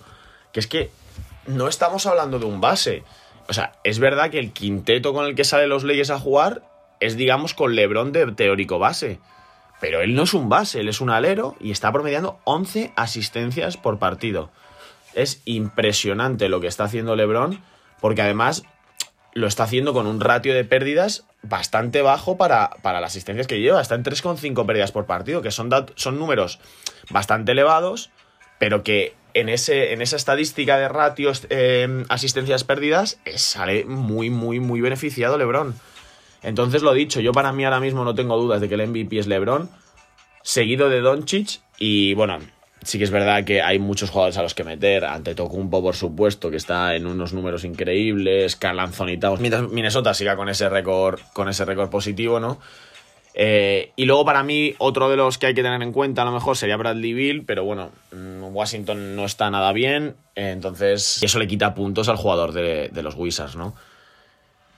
Que 0.53 0.62
es 0.62 0.67
que 0.67 0.91
no 1.45 1.67
estamos 1.67 2.05
hablando 2.05 2.39
de 2.39 2.45
un 2.45 2.62
base. 2.62 3.03
O 3.50 3.53
sea, 3.53 3.74
es 3.83 4.00
verdad 4.00 4.29
que 4.31 4.39
el 4.39 4.53
quinteto 4.53 5.13
con 5.13 5.25
el 5.25 5.36
que 5.36 5.43
salen 5.43 5.67
los 5.67 5.83
Lakers 5.83 6.12
a 6.12 6.19
jugar 6.19 6.62
es, 7.01 7.17
digamos, 7.17 7.53
con 7.53 7.75
LeBron 7.75 8.13
de 8.13 8.31
teórico 8.31 8.79
base. 8.79 9.19
Pero 9.81 10.00
él 10.00 10.15
no 10.15 10.24
es 10.24 10.33
un 10.33 10.47
base, 10.47 10.79
él 10.79 10.88
es 10.88 11.01
un 11.01 11.09
alero 11.09 11.57
y 11.59 11.71
está 11.71 11.91
promediando 11.91 12.39
11 12.45 12.93
asistencias 12.95 13.75
por 13.75 14.00
partido. 14.00 14.51
Es 15.17 15.41
impresionante 15.45 16.50
lo 16.50 16.62
que 16.62 16.67
está 16.67 16.86
haciendo 16.86 17.15
LeBron, 17.15 17.62
porque 18.00 18.21
además 18.21 18.63
lo 19.33 19.47
está 19.47 19.63
haciendo 19.63 19.93
con 19.93 20.07
un 20.07 20.19
ratio 20.19 20.53
de 20.53 20.63
pérdidas 20.63 21.25
bastante 21.43 22.01
bajo 22.01 22.38
para, 22.38 22.71
para 22.81 23.01
las 23.01 23.12
asistencias 23.12 23.47
que 23.47 23.59
lleva. 23.59 23.81
Está 23.81 23.95
en 23.95 24.03
3,5 24.03 24.65
pérdidas 24.65 24.91
por 24.91 25.05
partido, 25.05 25.41
que 25.41 25.51
son, 25.51 25.69
son 25.95 26.17
números 26.17 26.59
bastante 27.09 27.51
elevados, 27.51 28.09
pero 28.59 28.83
que 28.83 29.15
en, 29.33 29.50
ese, 29.50 29.93
en 29.93 30.01
esa 30.01 30.15
estadística 30.15 30.77
de 30.77 30.89
ratios 30.89 31.45
eh, 31.50 32.03
asistencias 32.09 32.63
pérdidas 32.63 33.19
eh, 33.25 33.38
sale 33.38 33.86
muy, 33.86 34.29
muy, 34.29 34.59
muy 34.59 34.81
beneficiado 34.81 35.38
LeBron. 35.38 35.75
Entonces, 36.41 36.81
lo 36.81 36.93
dicho, 36.93 37.19
yo 37.19 37.31
para 37.31 37.51
mí 37.51 37.65
ahora 37.65 37.79
mismo 37.79 38.03
no 38.03 38.15
tengo 38.15 38.38
dudas 38.38 38.62
de 38.62 38.69
que 38.69 38.75
el 38.75 38.88
MVP 38.88 39.19
es 39.19 39.27
LeBron, 39.27 39.69
seguido 40.41 40.89
de 40.89 41.01
Doncic, 41.01 41.62
y 41.77 42.13
bueno, 42.13 42.39
sí 42.84 42.98
que 42.98 43.03
es 43.03 43.12
verdad 43.12 43.43
que 43.43 43.62
hay 43.62 43.79
muchos 43.79 44.10
jugadores 44.10 44.38
a 44.38 44.43
los 44.43 44.53
que 44.53 44.63
meter. 44.63 45.05
Ante 45.05 45.36
Tocumpo, 45.36 45.81
por 45.81 45.96
supuesto, 45.96 46.50
que 46.50 46.57
está 46.57 46.96
en 46.96 47.05
unos 47.05 47.34
números 47.34 47.63
increíbles. 47.63 48.55
Carl 48.55 48.79
Anthony 48.79 49.19
Towns. 49.19 49.39
Mientras 49.39 49.69
Minnesota 49.69 50.13
siga 50.13 50.36
con 50.36 50.50
ese 50.50 50.69
récord, 50.69 51.19
con 51.34 51.50
ese 51.50 51.65
récord 51.65 51.89
positivo, 51.89 52.39
¿no? 52.39 52.60
Eh, 53.39 53.91
y 53.96 54.05
luego 54.05 54.25
para 54.25 54.41
mí 54.41 54.74
otro 54.79 55.10
de 55.10 55.15
los 55.15 55.38
que 55.38 55.46
hay 55.46 55.53
que 55.53 55.62
tener 55.62 55.81
en 55.84 55.91
cuenta 55.91 56.24
a 56.24 56.25
lo 56.25 56.31
mejor 56.31 56.57
sería 56.57 56.75
Bradley 56.75 57.13
Bill, 57.13 57.46
pero 57.46 57.63
bueno, 57.63 57.91
Washington 58.12 59.15
no 59.15 59.25
está 59.25 59.51
nada 59.51 59.72
bien, 59.74 60.15
entonces 60.34 61.22
eso 61.22 61.38
le 61.38 61.48
quita 61.48 61.75
puntos 61.75 62.10
al 62.10 62.15
jugador 62.15 62.51
de 62.51 63.03
los 63.03 63.13
Wizards, 63.13 63.55
¿no? 63.55 63.75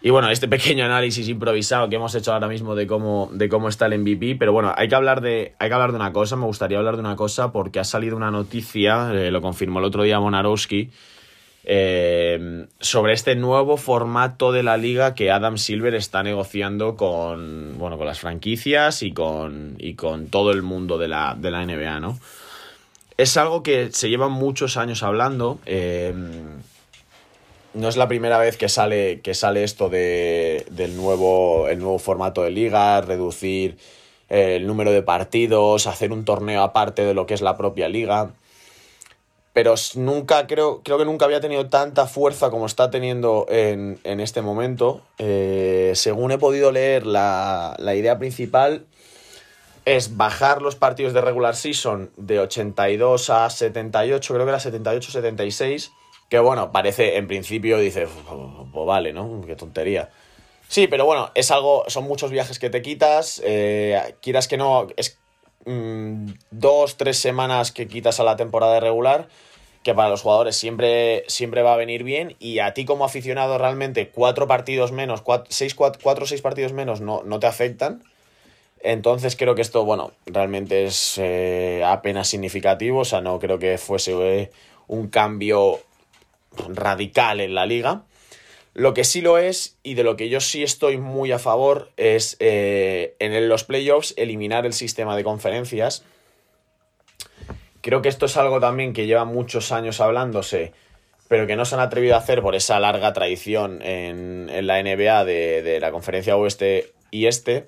Y 0.02 0.10
bueno, 0.10 0.30
este 0.30 0.48
pequeño 0.50 0.86
análisis 0.86 1.28
improvisado 1.28 1.90
que 1.90 1.96
hemos 1.96 2.14
hecho 2.16 2.34
ahora 2.34 2.48
mismo 2.48 2.76
de 2.76 2.88
cómo, 2.88 3.30
de 3.34 3.50
cómo 3.50 3.70
está 3.70 3.88
el 3.88 4.00
MVP, 4.00 4.36
pero 4.38 4.54
bueno, 4.54 4.74
hay 4.76 4.88
que, 4.88 4.96
hablar 4.96 5.22
de, 5.22 5.56
hay 5.60 5.70
que 5.70 5.74
hablar 5.74 5.92
de 5.92 5.98
una 5.98 6.14
cosa, 6.14 6.36
me 6.36 6.46
gustaría 6.46 6.78
hablar 6.78 6.96
de 6.96 7.02
una 7.02 7.16
cosa 7.16 7.52
porque 7.52 7.80
ha 7.80 7.84
salido 7.84 8.16
una 8.16 8.32
noticia, 8.32 9.12
eh, 9.14 9.32
lo 9.32 9.42
confirmó 9.42 9.80
el 9.80 9.86
otro 9.86 10.04
día 10.04 10.20
Monarowski, 10.20 10.90
eh, 11.66 12.66
sobre 12.80 13.14
este 13.14 13.36
nuevo 13.36 13.78
formato 13.78 14.52
de 14.52 14.64
la 14.64 14.78
liga 14.78 15.14
que 15.14 15.30
Adam 15.30 15.58
Silver 15.58 15.94
está 15.94 16.24
negociando 16.24 16.96
con, 16.96 17.78
bueno, 17.78 17.98
con 17.98 18.08
las 18.08 18.20
franquicias 18.20 19.04
y 19.04 19.12
con, 19.12 19.76
y 19.78 19.94
con 19.96 20.28
todo 20.28 20.52
el 20.52 20.62
mundo 20.62 20.98
de 20.98 21.10
la, 21.10 21.36
de 21.38 21.52
la 21.52 21.66
NBA, 21.66 22.00
¿no? 22.00 22.18
Es 23.18 23.36
algo 23.36 23.62
que 23.64 23.92
se 23.92 24.10
lleva 24.10 24.30
muchos 24.30 24.78
años 24.78 25.04
hablando. 25.04 25.60
Eh, 25.66 26.14
no 27.74 27.88
es 27.88 27.98
la 27.98 28.08
primera 28.08 28.38
vez 28.38 28.58
que 28.58 28.70
sale, 28.70 29.22
que 29.22 29.34
sale 29.34 29.64
esto 29.64 29.90
de, 29.90 30.66
del 30.72 30.96
nuevo, 30.96 31.68
el 31.68 31.80
nuevo 31.80 32.00
formato 32.00 32.44
de 32.44 32.52
liga, 32.52 33.02
reducir 33.02 33.78
eh, 34.30 34.56
el 34.58 34.68
número 34.68 34.92
de 34.92 35.02
partidos, 35.02 35.88
hacer 35.88 36.12
un 36.12 36.26
torneo 36.26 36.64
aparte 36.64 37.04
de 37.04 37.14
lo 37.14 37.26
que 37.26 37.34
es 37.34 37.42
la 37.42 37.58
propia 37.58 37.90
liga. 37.90 38.32
Pero 39.54 39.76
nunca, 39.96 40.48
creo, 40.48 40.82
creo 40.84 40.98
que 40.98 41.06
nunca 41.06 41.26
había 41.26 41.42
tenido 41.42 41.68
tanta 41.68 42.06
fuerza 42.06 42.50
como 42.50 42.66
está 42.66 42.92
teniendo 42.92 43.46
en, 43.50 44.00
en 44.04 44.20
este 44.20 44.42
momento. 44.42 45.02
Eh, 45.18 45.92
según 45.96 46.32
he 46.32 46.38
podido 46.38 46.72
leer, 46.72 47.06
la, 47.06 47.76
la 47.78 47.96
idea 47.96 48.20
principal 48.20 48.86
es 49.86 50.18
bajar 50.18 50.62
los 50.62 50.76
partidos 50.76 51.14
de 51.14 51.22
regular 51.22 51.56
season 51.56 52.12
de 52.16 52.40
82 52.40 53.30
a 53.32 53.50
78, 53.50 54.34
creo 54.34 54.46
que 54.46 54.50
era 54.50 54.60
78-76 54.60 55.92
que 56.30 56.40
bueno, 56.40 56.72
parece 56.72 57.18
en 57.18 57.28
principio, 57.28 57.80
dice, 57.80 58.08
pues 58.72 58.86
vale, 58.86 59.12
¿no? 59.14 59.42
Qué 59.46 59.56
tontería. 59.56 60.10
Sí, 60.68 60.88
pero 60.88 61.06
bueno, 61.06 61.32
es 61.34 61.50
algo, 61.50 61.84
son 61.88 62.04
muchos 62.04 62.30
viajes 62.30 62.60
que 62.60 62.70
te 62.70 62.84
quitas, 62.84 63.42
eh, 63.44 64.16
quieras 64.22 64.48
que 64.48 64.56
no, 64.56 64.88
es 64.96 65.18
mm, 65.66 66.28
dos, 66.52 66.96
tres 66.98 67.18
semanas 67.18 67.72
que 67.72 67.88
quitas 67.88 68.20
a 68.20 68.24
la 68.24 68.36
temporada 68.36 68.80
regular, 68.80 69.28
que 69.82 69.96
para 69.96 70.10
los 70.10 70.22
jugadores 70.22 70.56
siempre, 70.56 71.24
siempre 71.28 71.64
va 71.64 71.74
a 71.74 71.78
venir 71.78 72.04
bien, 72.04 72.36
y 72.38 72.60
a 72.60 72.76
ti 72.76 72.86
como 72.86 73.04
aficionado 73.04 73.58
realmente 73.58 74.10
cuatro 74.10 74.48
partidos 74.48 74.92
menos, 74.92 75.24
cuatro, 75.24 75.48
seis, 75.50 75.74
cuatro, 75.74 76.28
seis 76.28 76.44
partidos 76.44 76.74
menos 76.74 77.02
no, 77.02 77.24
no 77.24 77.40
te 77.40 77.48
afectan. 77.48 78.04
Entonces 78.82 79.36
creo 79.36 79.56
que 79.56 79.64
esto, 79.64 79.84
bueno, 79.86 80.12
realmente 80.28 80.86
es 80.86 81.18
eh, 81.18 81.84
apenas 81.84 82.28
significativo, 82.28 83.00
o 83.00 83.06
sea, 83.06 83.22
no 83.22 83.40
creo 83.40 83.58
que 83.58 83.80
fuese 83.80 84.14
eh, 84.42 84.52
un 84.88 85.10
cambio 85.10 85.80
radical 86.68 87.42
en 87.42 87.56
la 87.56 87.66
liga. 87.66 88.04
Lo 88.74 88.94
que 88.94 89.04
sí 89.04 89.22
lo 89.22 89.38
es, 89.38 89.78
y 89.84 89.96
de 89.96 90.04
lo 90.04 90.16
que 90.16 90.30
yo 90.30 90.40
sí 90.40 90.64
estoy 90.64 90.98
muy 90.98 91.32
a 91.32 91.40
favor, 91.40 91.92
es 91.98 92.38
eh, 92.40 93.16
en 93.20 93.50
los 93.50 93.64
playoffs 93.64 94.14
eliminar 94.16 94.66
el 94.66 94.74
sistema 94.74 95.16
de 95.16 95.24
conferencias. 95.24 96.04
Creo 97.82 98.02
que 98.02 98.10
esto 98.10 98.26
es 98.26 98.38
algo 98.38 98.60
también 98.60 98.94
que 98.94 99.06
lleva 99.06 99.26
muchos 99.26 99.72
años 99.72 100.02
hablándose, 100.02 100.74
pero 101.28 101.48
que 101.48 101.56
no 101.56 101.66
se 101.66 101.76
han 101.76 101.82
atrevido 101.82 102.16
a 102.16 102.20
hacer 102.20 102.42
por 102.42 102.56
esa 102.56 102.80
larga 102.80 103.12
tradición 103.14 103.82
en, 103.82 104.68
la 104.68 104.82
NBA 104.82 105.26
de, 105.26 105.62
de 105.62 105.80
la 105.80 105.92
conferencia 105.92 106.38
oeste 106.38 106.94
y 107.12 107.26
este. 107.26 107.68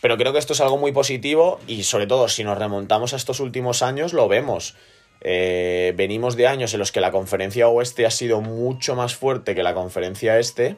Pero 0.00 0.16
creo 0.16 0.32
que 0.32 0.38
esto 0.38 0.52
es 0.52 0.60
algo 0.60 0.78
muy 0.78 0.92
positivo 0.92 1.60
y 1.66 1.82
sobre 1.84 2.06
todo 2.06 2.28
si 2.28 2.44
nos 2.44 2.58
remontamos 2.58 3.12
a 3.12 3.16
estos 3.16 3.40
últimos 3.40 3.82
años 3.82 4.12
lo 4.12 4.28
vemos. 4.28 4.76
Eh, 5.24 5.94
venimos 5.96 6.36
de 6.36 6.46
años 6.46 6.74
en 6.74 6.80
los 6.80 6.92
que 6.92 7.00
la 7.00 7.10
conferencia 7.10 7.68
oeste 7.68 8.04
ha 8.04 8.10
sido 8.10 8.42
mucho 8.42 8.94
más 8.94 9.14
fuerte 9.14 9.54
que 9.54 9.62
la 9.62 9.72
conferencia 9.72 10.38
este 10.38 10.76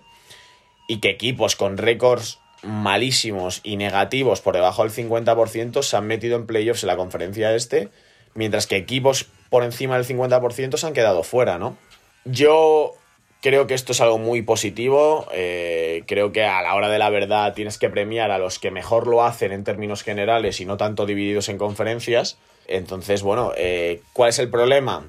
y 0.86 1.00
que 1.00 1.10
equipos 1.10 1.56
con 1.56 1.76
récords 1.76 2.38
malísimos 2.62 3.60
y 3.64 3.76
negativos 3.76 4.40
por 4.40 4.54
debajo 4.54 4.84
del 4.84 4.92
50% 4.92 5.82
se 5.82 5.96
han 5.96 6.06
metido 6.06 6.36
en 6.36 6.46
playoffs 6.46 6.84
en 6.84 6.86
la 6.86 6.96
conferencia 6.96 7.54
este, 7.54 7.88
mientras 8.34 8.68
que 8.68 8.76
equipos 8.76 9.26
por 9.50 9.64
encima 9.64 9.98
del 9.98 10.06
50% 10.06 10.76
se 10.76 10.86
han 10.86 10.92
quedado 10.92 11.24
fuera, 11.24 11.58
¿no? 11.58 11.76
Yo 12.24 12.94
creo 13.42 13.66
que 13.66 13.74
esto 13.74 13.92
es 13.92 14.00
algo 14.00 14.18
muy 14.18 14.42
positivo, 14.42 15.26
eh, 15.32 16.04
creo 16.06 16.32
que 16.32 16.44
a 16.44 16.62
la 16.62 16.74
hora 16.74 16.88
de 16.88 16.98
la 16.98 17.10
verdad 17.10 17.52
tienes 17.54 17.78
que 17.78 17.90
premiar 17.90 18.30
a 18.30 18.38
los 18.38 18.58
que 18.58 18.70
mejor 18.70 19.06
lo 19.06 19.24
hacen 19.24 19.52
en 19.52 19.64
términos 19.64 20.02
generales 20.02 20.60
y 20.60 20.66
no 20.66 20.76
tanto 20.76 21.06
divididos 21.06 21.48
en 21.48 21.58
conferencias. 21.58 22.38
Entonces, 22.68 23.22
bueno, 23.22 23.52
eh, 23.56 24.02
¿cuál 24.12 24.30
es 24.30 24.38
el 24.38 24.50
problema? 24.50 25.08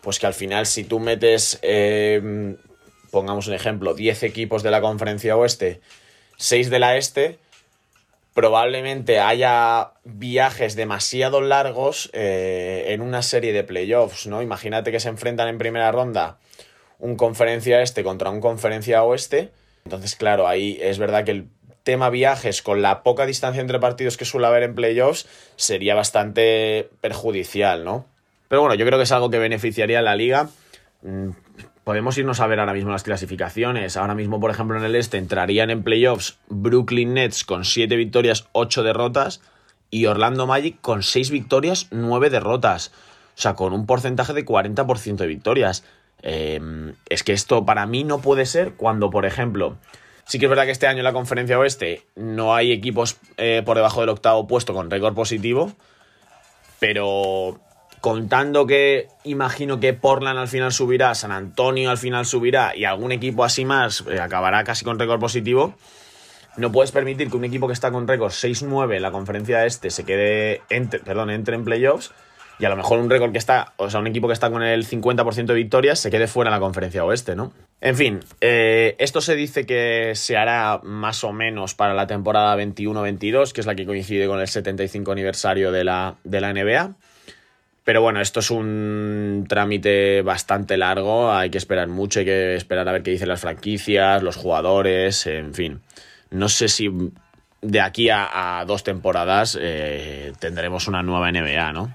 Pues 0.00 0.18
que 0.18 0.26
al 0.26 0.34
final 0.34 0.66
si 0.66 0.84
tú 0.84 1.00
metes, 1.00 1.58
eh, 1.62 2.56
pongamos 3.10 3.46
un 3.46 3.54
ejemplo, 3.54 3.94
10 3.94 4.22
equipos 4.22 4.62
de 4.62 4.70
la 4.70 4.80
conferencia 4.80 5.36
oeste, 5.36 5.80
6 6.36 6.70
de 6.70 6.78
la 6.78 6.96
este, 6.96 7.38
probablemente 8.38 9.18
haya 9.18 9.94
viajes 10.04 10.76
demasiado 10.76 11.40
largos 11.40 12.10
eh, 12.12 12.86
en 12.88 13.00
una 13.00 13.22
serie 13.22 13.52
de 13.52 13.64
playoffs, 13.64 14.28
¿no? 14.28 14.42
Imagínate 14.42 14.92
que 14.92 15.00
se 15.00 15.08
enfrentan 15.08 15.48
en 15.48 15.58
primera 15.58 15.90
ronda 15.90 16.38
un 17.00 17.16
conferencia 17.16 17.82
este 17.82 18.04
contra 18.04 18.30
un 18.30 18.40
conferencia 18.40 19.02
oeste. 19.02 19.50
Entonces, 19.84 20.14
claro, 20.16 20.46
ahí 20.46 20.78
es 20.80 20.98
verdad 20.98 21.24
que 21.24 21.32
el 21.32 21.48
tema 21.88 22.10
viajes 22.10 22.60
con 22.60 22.82
la 22.82 23.02
poca 23.02 23.24
distancia 23.24 23.62
entre 23.62 23.78
partidos 23.78 24.18
que 24.18 24.26
suele 24.26 24.46
haber 24.46 24.62
en 24.62 24.74
playoffs 24.74 25.26
sería 25.56 25.94
bastante 25.94 26.90
perjudicial, 27.00 27.82
¿no? 27.82 28.04
Pero 28.48 28.60
bueno, 28.60 28.74
yo 28.74 28.84
creo 28.84 28.98
que 28.98 29.04
es 29.04 29.12
algo 29.12 29.30
que 29.30 29.38
beneficiaría 29.38 30.00
a 30.00 30.02
la 30.02 30.14
liga. 30.14 30.50
Mm, 31.00 31.30
podemos 31.84 32.18
irnos 32.18 32.40
a 32.40 32.46
ver 32.46 32.60
ahora 32.60 32.74
mismo 32.74 32.90
las 32.90 33.04
clasificaciones. 33.04 33.96
Ahora 33.96 34.14
mismo, 34.14 34.38
por 34.38 34.50
ejemplo, 34.50 34.76
en 34.76 34.84
el 34.84 34.96
este 34.96 35.16
entrarían 35.16 35.70
en 35.70 35.82
playoffs 35.82 36.36
Brooklyn 36.48 37.14
Nets 37.14 37.42
con 37.42 37.64
7 37.64 37.96
victorias, 37.96 38.48
8 38.52 38.82
derrotas 38.82 39.40
y 39.90 40.04
Orlando 40.04 40.46
Magic 40.46 40.82
con 40.82 41.02
6 41.02 41.30
victorias, 41.30 41.86
9 41.90 42.28
derrotas. 42.28 42.92
O 43.34 43.40
sea, 43.40 43.54
con 43.54 43.72
un 43.72 43.86
porcentaje 43.86 44.34
de 44.34 44.44
40% 44.44 45.16
de 45.16 45.26
victorias. 45.26 45.84
Em, 46.20 46.92
es 47.08 47.22
que 47.22 47.32
esto 47.32 47.64
para 47.64 47.86
mí 47.86 48.04
no 48.04 48.18
puede 48.18 48.44
ser 48.44 48.74
cuando, 48.74 49.08
por 49.08 49.24
ejemplo, 49.24 49.78
Sí 50.28 50.38
que 50.38 50.44
es 50.44 50.50
verdad 50.50 50.66
que 50.66 50.72
este 50.72 50.86
año 50.86 50.98
en 50.98 51.04
la 51.04 51.14
conferencia 51.14 51.58
oeste 51.58 52.02
no 52.14 52.54
hay 52.54 52.70
equipos 52.70 53.16
eh, 53.38 53.62
por 53.64 53.78
debajo 53.78 54.02
del 54.02 54.10
octavo 54.10 54.46
puesto 54.46 54.74
con 54.74 54.90
récord 54.90 55.14
positivo, 55.14 55.72
pero 56.78 57.58
contando 58.02 58.66
que 58.66 59.08
imagino 59.24 59.80
que 59.80 59.94
Portland 59.94 60.38
al 60.38 60.48
final 60.48 60.70
subirá, 60.70 61.14
San 61.14 61.32
Antonio 61.32 61.88
al 61.88 61.96
final 61.96 62.26
subirá 62.26 62.76
y 62.76 62.84
algún 62.84 63.10
equipo 63.10 63.42
así 63.42 63.64
más 63.64 64.04
eh, 64.06 64.20
acabará 64.20 64.64
casi 64.64 64.84
con 64.84 64.98
récord 64.98 65.18
positivo, 65.18 65.74
no 66.58 66.70
puedes 66.72 66.92
permitir 66.92 67.30
que 67.30 67.36
un 67.38 67.46
equipo 67.46 67.66
que 67.66 67.72
está 67.72 67.90
con 67.90 68.06
récord 68.06 68.30
6-9 68.30 68.96
en 68.96 69.02
la 69.02 69.10
conferencia 69.10 69.64
este 69.64 69.88
se 69.88 70.04
quede, 70.04 70.60
perdón, 71.06 71.30
entre 71.30 71.54
en 71.54 71.64
playoffs 71.64 72.12
y 72.58 72.66
a 72.66 72.68
lo 72.68 72.76
mejor 72.76 72.98
un 72.98 73.08
récord 73.08 73.32
que 73.32 73.38
está, 73.38 73.72
o 73.78 73.88
sea, 73.88 73.98
un 74.00 74.06
equipo 74.06 74.26
que 74.26 74.34
está 74.34 74.50
con 74.50 74.62
el 74.62 74.86
50% 74.86 75.46
de 75.46 75.54
victorias 75.54 75.98
se 75.98 76.10
quede 76.10 76.26
fuera 76.26 76.50
en 76.50 76.52
la 76.54 76.60
conferencia 76.60 77.02
oeste, 77.02 77.34
¿no? 77.34 77.54
En 77.80 77.94
fin, 77.94 78.20
eh, 78.40 78.96
esto 78.98 79.20
se 79.20 79.36
dice 79.36 79.64
que 79.64 80.12
se 80.16 80.36
hará 80.36 80.80
más 80.82 81.22
o 81.22 81.32
menos 81.32 81.74
para 81.74 81.94
la 81.94 82.08
temporada 82.08 82.56
21-22, 82.56 83.52
que 83.52 83.60
es 83.60 83.66
la 83.66 83.76
que 83.76 83.86
coincide 83.86 84.26
con 84.26 84.40
el 84.40 84.48
75 84.48 85.12
aniversario 85.12 85.70
de 85.70 85.84
la, 85.84 86.16
de 86.24 86.40
la 86.40 86.52
NBA. 86.52 86.96
Pero 87.84 88.02
bueno, 88.02 88.20
esto 88.20 88.40
es 88.40 88.50
un 88.50 89.46
trámite 89.48 90.22
bastante 90.22 90.76
largo, 90.76 91.32
hay 91.32 91.50
que 91.50 91.58
esperar 91.58 91.88
mucho, 91.88 92.18
hay 92.18 92.26
que 92.26 92.54
esperar 92.56 92.86
a 92.88 92.92
ver 92.92 93.02
qué 93.02 93.12
dicen 93.12 93.28
las 93.28 93.40
franquicias, 93.40 94.22
los 94.22 94.36
jugadores, 94.36 95.26
en 95.26 95.54
fin. 95.54 95.80
No 96.30 96.48
sé 96.48 96.68
si 96.68 96.90
de 97.62 97.80
aquí 97.80 98.10
a, 98.10 98.62
dos 98.66 98.84
temporadas 98.84 99.56
eh, 99.58 100.32
tendremos 100.38 100.88
una 100.88 101.02
nueva 101.02 101.30
NBA, 101.30 101.72
¿no? 101.72 101.94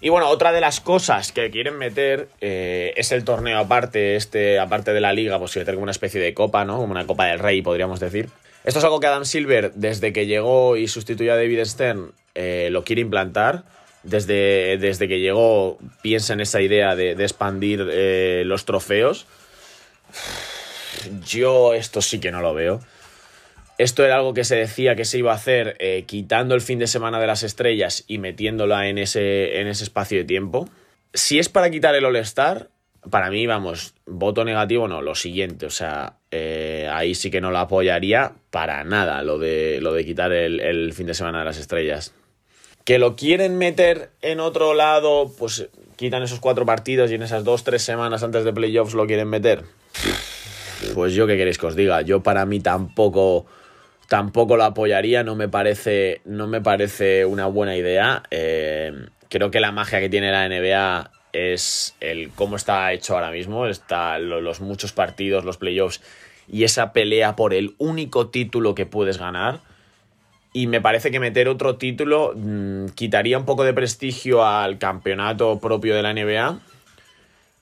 Y 0.00 0.08
bueno, 0.08 0.28
otra 0.28 0.52
de 0.52 0.60
las 0.60 0.80
cosas 0.80 1.30
que 1.30 1.50
quieren 1.50 1.76
meter 1.76 2.28
eh, 2.40 2.94
es 2.96 3.12
el 3.12 3.24
torneo 3.24 3.58
aparte, 3.58 4.16
este, 4.16 4.58
aparte 4.58 4.92
de 4.92 5.00
la 5.00 5.12
liga, 5.12 5.38
pues 5.38 5.54
meter 5.56 5.74
como 5.74 5.82
una 5.82 5.92
especie 5.92 6.20
de 6.20 6.32
copa, 6.32 6.64
¿no? 6.64 6.78
Como 6.78 6.92
una 6.92 7.06
copa 7.06 7.26
del 7.26 7.38
rey, 7.38 7.60
podríamos 7.60 8.00
decir. 8.00 8.30
Esto 8.64 8.78
es 8.78 8.84
algo 8.84 9.00
que 9.00 9.06
Adam 9.06 9.26
Silver, 9.26 9.72
desde 9.74 10.12
que 10.12 10.26
llegó 10.26 10.76
y 10.76 10.88
sustituyó 10.88 11.32
a 11.32 11.36
David 11.36 11.64
Stern, 11.64 12.12
eh, 12.34 12.68
lo 12.70 12.84
quiere 12.84 13.02
implantar. 13.02 13.64
Desde, 14.02 14.78
desde, 14.78 15.08
que 15.08 15.20
llegó, 15.20 15.78
piensa 16.00 16.32
en 16.32 16.40
esa 16.40 16.62
idea 16.62 16.96
de, 16.96 17.12
expandir 17.12 17.86
eh, 17.92 18.44
los 18.46 18.64
trofeos. 18.64 19.26
Yo 21.26 21.74
esto 21.74 22.00
sí 22.00 22.18
que 22.18 22.30
no 22.30 22.40
lo 22.40 22.54
veo. 22.54 22.80
Esto 23.80 24.04
era 24.04 24.16
algo 24.16 24.34
que 24.34 24.44
se 24.44 24.56
decía 24.56 24.94
que 24.94 25.06
se 25.06 25.16
iba 25.16 25.32
a 25.32 25.36
hacer 25.36 25.74
eh, 25.78 26.04
quitando 26.06 26.54
el 26.54 26.60
fin 26.60 26.78
de 26.78 26.86
semana 26.86 27.18
de 27.18 27.26
las 27.26 27.42
estrellas 27.42 28.04
y 28.06 28.18
metiéndola 28.18 28.88
en 28.88 28.98
ese, 28.98 29.58
en 29.58 29.68
ese 29.68 29.84
espacio 29.84 30.18
de 30.18 30.24
tiempo. 30.24 30.68
Si 31.14 31.38
es 31.38 31.48
para 31.48 31.70
quitar 31.70 31.94
el 31.94 32.04
All-Star, 32.04 32.68
para 33.08 33.30
mí, 33.30 33.46
vamos, 33.46 33.94
voto 34.04 34.44
negativo 34.44 34.86
no, 34.86 35.00
lo 35.00 35.14
siguiente, 35.14 35.64
o 35.64 35.70
sea, 35.70 36.18
eh, 36.30 36.90
ahí 36.92 37.14
sí 37.14 37.30
que 37.30 37.40
no 37.40 37.50
lo 37.50 37.56
apoyaría 37.56 38.32
para 38.50 38.84
nada, 38.84 39.22
lo 39.22 39.38
de, 39.38 39.78
lo 39.80 39.94
de 39.94 40.04
quitar 40.04 40.30
el, 40.32 40.60
el 40.60 40.92
fin 40.92 41.06
de 41.06 41.14
semana 41.14 41.38
de 41.38 41.46
las 41.46 41.56
estrellas. 41.56 42.12
Que 42.84 42.98
lo 42.98 43.16
quieren 43.16 43.56
meter 43.56 44.10
en 44.20 44.40
otro 44.40 44.74
lado, 44.74 45.32
pues 45.38 45.70
quitan 45.96 46.22
esos 46.22 46.38
cuatro 46.38 46.66
partidos 46.66 47.10
y 47.10 47.14
en 47.14 47.22
esas 47.22 47.44
dos, 47.44 47.64
tres 47.64 47.80
semanas 47.80 48.22
antes 48.22 48.44
de 48.44 48.52
playoffs 48.52 48.92
lo 48.92 49.06
quieren 49.06 49.28
meter. 49.28 49.64
Pues 50.92 51.14
yo 51.14 51.26
qué 51.26 51.38
queréis 51.38 51.56
que 51.56 51.66
os 51.66 51.76
diga, 51.76 52.02
yo 52.02 52.22
para 52.22 52.44
mí 52.44 52.60
tampoco 52.60 53.46
tampoco 54.10 54.56
lo 54.56 54.64
apoyaría, 54.64 55.22
no 55.22 55.36
me 55.36 55.48
parece, 55.48 56.20
no 56.24 56.48
me 56.48 56.60
parece 56.60 57.24
una 57.24 57.46
buena 57.46 57.76
idea. 57.76 58.24
Eh, 58.32 59.06
creo 59.28 59.52
que 59.52 59.60
la 59.60 59.70
magia 59.70 60.00
que 60.00 60.08
tiene 60.08 60.32
la 60.32 60.48
NBA 60.48 61.12
es 61.32 61.94
el 62.00 62.30
cómo 62.30 62.56
está 62.56 62.92
hecho 62.92 63.14
ahora 63.14 63.30
mismo, 63.30 63.68
está 63.68 64.18
los 64.18 64.60
muchos 64.60 64.90
partidos, 64.90 65.44
los 65.44 65.58
playoffs 65.58 66.02
y 66.50 66.64
esa 66.64 66.92
pelea 66.92 67.36
por 67.36 67.54
el 67.54 67.76
único 67.78 68.30
título 68.30 68.74
que 68.74 68.84
puedes 68.84 69.16
ganar. 69.16 69.60
Y 70.52 70.66
me 70.66 70.80
parece 70.80 71.12
que 71.12 71.20
meter 71.20 71.48
otro 71.48 71.76
título 71.76 72.32
mm, 72.34 72.86
quitaría 72.96 73.38
un 73.38 73.44
poco 73.44 73.62
de 73.62 73.74
prestigio 73.74 74.44
al 74.44 74.78
campeonato 74.78 75.60
propio 75.60 75.94
de 75.94 76.02
la 76.02 76.12
NBA. 76.12 76.58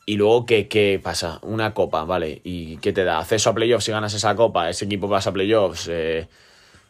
Y 0.09 0.16
luego, 0.16 0.47
¿qué, 0.47 0.68
¿qué, 0.68 0.99
pasa? 1.03 1.38
Una 1.42 1.75
copa, 1.75 2.05
¿vale? 2.05 2.40
¿Y 2.42 2.79
qué 2.79 2.94
te 2.94 3.05
da? 3.05 3.18
¿Acceso 3.18 3.51
a 3.51 3.55
playoffs 3.55 3.85
si 3.85 3.92
ganas 3.92 4.14
esa 4.14 4.35
copa? 4.35 4.71
¿Ese 4.71 4.87
equipo 4.87 5.07
pasa 5.07 5.29
a 5.29 5.33
playoffs? 5.35 5.87
Eh, 5.90 6.27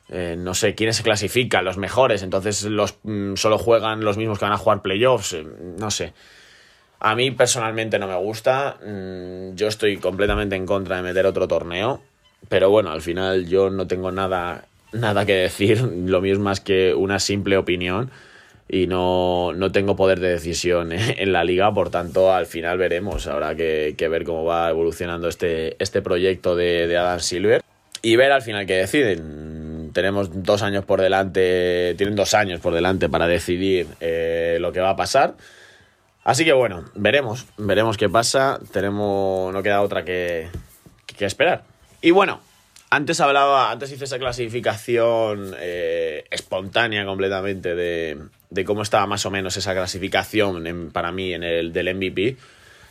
eh, 0.08 0.36
no 0.38 0.54
sé 0.54 0.76
quiénes 0.76 0.98
se 0.98 1.02
clasifican, 1.02 1.64
los 1.64 1.78
mejores, 1.78 2.22
entonces 2.22 2.62
los 2.62 2.94
mm, 3.02 3.34
solo 3.34 3.58
juegan 3.58 4.04
los 4.04 4.16
mismos 4.18 4.38
que 4.38 4.44
van 4.44 4.54
a 4.54 4.56
jugar 4.56 4.82
playoffs, 4.82 5.32
eh, 5.32 5.44
no 5.44 5.90
sé. 5.90 6.12
A 7.00 7.16
mí 7.16 7.32
personalmente 7.32 7.98
no 7.98 8.06
me 8.06 8.14
gusta, 8.14 8.76
mm, 8.86 9.56
yo 9.56 9.66
estoy 9.66 9.96
completamente 9.96 10.54
en 10.54 10.64
contra 10.64 10.98
de 10.98 11.02
meter 11.02 11.26
otro 11.26 11.48
torneo, 11.48 12.00
pero 12.48 12.70
bueno, 12.70 12.92
al 12.92 13.02
final 13.02 13.48
yo 13.48 13.68
no 13.68 13.88
tengo 13.88 14.12
nada, 14.12 14.66
nada 14.92 15.26
que 15.26 15.34
decir, 15.34 15.82
lo 16.06 16.20
mismo 16.20 16.44
más 16.44 16.60
que 16.60 16.94
una 16.94 17.18
simple 17.18 17.56
opinión 17.56 18.12
y 18.68 18.86
no, 18.86 19.52
no, 19.54 19.72
tengo 19.72 19.96
poder 19.96 20.20
de 20.20 20.28
decisión 20.28 20.92
en 20.92 21.32
la 21.32 21.44
liga, 21.44 21.72
por 21.72 21.90
tanto 21.90 22.32
al 22.32 22.46
final 22.46 22.78
veremos, 22.78 23.26
habrá 23.26 23.54
que, 23.54 23.94
ver 24.10 24.24
cómo 24.24 24.44
va 24.44 24.70
evolucionando 24.70 25.28
este, 25.28 25.82
este 25.82 26.02
proyecto 26.02 26.54
de, 26.54 26.86
de, 26.86 26.96
Adam 26.96 27.20
Silver. 27.20 27.62
y 28.02 28.16
ver 28.16 28.32
al 28.32 28.42
final 28.42 28.66
qué 28.66 28.74
deciden. 28.74 29.90
Tenemos 29.94 30.44
dos 30.44 30.62
años 30.62 30.84
por 30.84 31.00
delante, 31.00 31.94
tienen 31.96 32.14
dos 32.14 32.34
años 32.34 32.60
por 32.60 32.74
delante 32.74 33.08
para 33.08 33.26
decidir 33.26 33.86
eh, 34.00 34.58
lo 34.60 34.70
que 34.70 34.80
va 34.80 34.90
a 34.90 34.96
pasar. 34.96 35.34
Así 36.24 36.44
que 36.44 36.52
bueno, 36.52 36.84
veremos, 36.94 37.46
veremos 37.56 37.96
qué 37.96 38.10
pasa. 38.10 38.60
Tenemos, 38.70 39.52
no 39.52 39.62
queda 39.62 39.80
otra 39.80 40.04
que, 40.04 40.48
que 41.06 41.24
esperar. 41.24 41.62
Y 42.02 42.10
bueno, 42.10 42.40
antes 42.90 43.20
hablaba, 43.20 43.70
antes 43.70 43.90
hice 43.92 44.04
esa 44.04 44.18
clasificación 44.18 45.54
eh, 45.58 46.24
espontánea 46.30 47.06
completamente 47.06 47.74
de, 47.74 48.18
de, 48.50 48.64
cómo 48.64 48.82
estaba 48.82 49.06
más 49.06 49.26
o 49.26 49.30
menos 49.30 49.56
esa 49.56 49.74
clasificación 49.74 50.90
para 50.92 51.12
mí 51.12 51.34
en 51.34 51.42
el 51.42 51.72
del 51.72 51.94
MVP. 51.94 52.36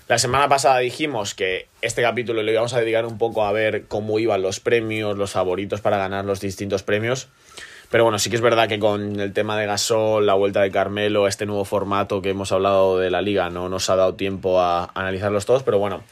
La 0.08 0.18
semana 0.18 0.48
pasada 0.48 0.80
dijimos 0.80 1.34
que 1.34 1.68
este 1.82 2.02
capítulo 2.02 2.42
le 2.42 2.54
íbamos 2.54 2.74
a 2.74 2.80
dedicar 2.80 3.06
un 3.06 3.18
poco 3.18 3.46
a 3.46 3.52
ver 3.52 3.88
cómo 3.88 4.20
iban 4.20 4.42
los 4.42 4.62
premios, 4.62 5.18
los 5.18 5.32
favoritos 5.32 5.82
para 5.82 5.98
ganar 5.98 6.24
los 6.24 6.40
distintos 6.40 6.84
premios. 6.84 7.28
Pero 7.90 8.04
bueno, 8.04 8.20
sí 8.20 8.30
que 8.30 8.36
es 8.36 8.42
verdad 8.42 8.68
que 8.68 8.80
con 8.80 9.20
el 9.20 9.34
tema 9.34 9.58
de 9.58 9.66
Gasol, 9.66 10.26
la 10.26 10.34
vuelta 10.34 10.62
de 10.62 10.72
Carmelo, 10.72 11.28
este 11.28 11.46
nuevo 11.46 11.66
formato 11.66 12.22
que 12.22 12.30
hemos 12.30 12.52
hablado 12.52 13.00
de 13.00 13.10
la 13.10 13.22
liga, 13.22 13.50
no 13.50 13.70
nos 13.70 13.90
ha 13.90 13.96
dado 13.96 14.16
tiempo 14.16 14.60
a 14.62 14.92
analizarlos 14.94 15.46
todos. 15.46 15.64
Pero 15.64 15.80
bueno, 15.80 16.04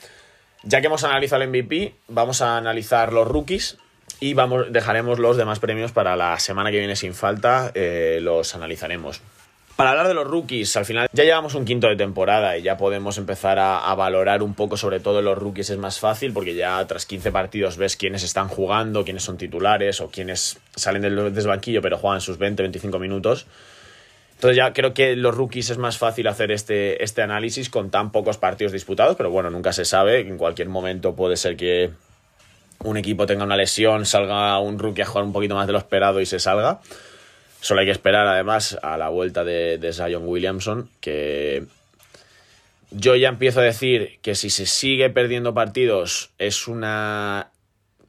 ya 0.63 0.81
que 0.81 0.88
hemos 0.88 1.03
analizado 1.03 1.43
el 1.43 1.49
MVP, 1.49 1.93
vamos 2.08 2.41
a 2.41 2.58
analizar 2.58 3.12
los 3.13 3.27
rookies 3.27 3.77
y 4.19 4.34
vamos, 4.34 4.71
dejaremos 4.71 5.19
los 5.19 5.38
demás 5.38 5.60
premios 5.60 5.91
para 5.91 6.15
la 6.15 6.39
semana 6.39 6.71
que 6.71 6.79
viene 6.79 6.95
sin 6.95 7.13
falta. 7.13 7.71
Eh, 7.75 8.19
los 8.21 8.55
analizaremos. 8.55 9.21
Para 9.75 9.89
hablar 9.89 10.07
de 10.07 10.13
los 10.13 10.25
rookies, 10.25 10.77
al 10.77 10.85
final 10.85 11.09
ya 11.11 11.25
llevamos 11.25 11.53
un 11.53 11.65
quinto 11.65 11.88
de 11.88 11.97
temporada 11.97 12.57
y 12.57 12.61
ya 12.61 12.77
podemos 12.77 13.17
empezar 13.17 13.59
a, 13.59 13.93
valorar 13.95 14.41
un 14.41 14.53
poco, 14.53 14.77
sobre 14.77 15.01
todo 15.01 15.21
los 15.21 15.38
rookies 15.38 15.69
es 15.69 15.77
más 15.77 15.99
fácil 15.99 16.31
porque 16.31 16.55
ya 16.55 16.85
tras 16.88 17.05
15 17.05 17.33
partidos 17.33 17.75
ves 17.75 17.97
quiénes 17.97 18.23
están 18.23 18.47
jugando, 18.47 19.03
quiénes 19.03 19.23
son 19.23 19.38
titulares 19.38 19.99
o 19.99 20.09
quiénes 20.09 20.59
salen 20.75 21.01
del 21.01 21.33
desbanquillo 21.33 21.81
pero 21.81 21.97
juegan 21.97 22.21
sus 22.21 22.39
20-25 22.39 22.99
minutos. 22.99 23.47
Entonces 24.35 24.55
ya 24.55 24.71
creo 24.71 24.93
que 24.93 25.17
los 25.17 25.35
rookies 25.35 25.69
es 25.69 25.77
más 25.77 25.97
fácil 25.97 26.27
hacer 26.27 26.51
este, 26.51 27.03
este 27.03 27.21
análisis 27.21 27.69
con 27.69 27.89
tan 27.89 28.13
pocos 28.13 28.38
partidos 28.38 28.71
disputados, 28.71 29.17
pero 29.17 29.29
bueno, 29.29 29.49
nunca 29.49 29.73
se 29.73 29.83
sabe, 29.83 30.21
en 30.21 30.38
cualquier 30.38 30.69
momento 30.69 31.15
puede 31.15 31.35
ser 31.35 31.57
que 31.57 31.91
un 32.79 32.95
equipo 32.95 33.25
tenga 33.25 33.43
una 33.43 33.57
lesión, 33.57 34.05
salga 34.05 34.57
un 34.59 34.79
rookie 34.79 35.01
a 35.01 35.05
jugar 35.05 35.25
un 35.25 35.33
poquito 35.33 35.55
más 35.55 35.67
de 35.67 35.73
lo 35.73 35.79
esperado 35.79 36.21
y 36.21 36.25
se 36.25 36.39
salga. 36.39 36.79
Solo 37.65 37.80
hay 37.80 37.88
que 37.88 37.93
esperar 37.93 38.28
además 38.28 38.78
a 38.84 38.95
la 38.95 39.10
vuelta 39.10 39.43
de, 39.43 39.80
de 39.80 39.91
Zion 39.91 40.28
Williamson, 40.28 40.88
que 41.01 41.63
yo 42.91 43.15
ya 43.15 43.28
empiezo 43.28 43.60
a 43.60 43.63
decir 43.63 44.19
que 44.21 44.36
si 44.36 44.51
se 44.51 44.67
sigue 44.67 45.10
perdiendo 45.10 45.56
partidos 45.56 46.30
es 46.38 46.67
una 46.67 47.47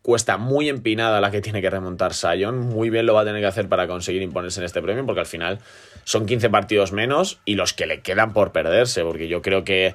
cuesta 0.02 0.36
muy 0.36 0.68
empinada 0.68 1.22
la 1.22 1.30
que 1.30 1.40
tiene 1.40 1.62
que 1.62 1.70
remontar 1.70 2.12
Zion. 2.12 2.58
Muy 2.68 2.90
bien 2.90 3.06
lo 3.06 3.14
va 3.14 3.22
a 3.22 3.24
tener 3.24 3.40
que 3.40 3.46
hacer 3.46 3.66
para 3.66 3.86
conseguir 3.86 4.20
imponerse 4.20 4.60
en 4.60 4.66
este 4.66 4.82
premio, 4.82 5.06
porque 5.06 5.20
al 5.20 5.26
final 5.26 5.58
son 6.04 6.26
15 6.26 6.50
partidos 6.50 6.92
menos 6.92 7.40
y 7.46 7.54
los 7.54 7.72
que 7.72 7.86
le 7.86 8.02
quedan 8.02 8.34
por 8.34 8.52
perderse, 8.52 9.04
porque 9.04 9.26
yo 9.26 9.40
creo 9.40 9.64
que 9.64 9.94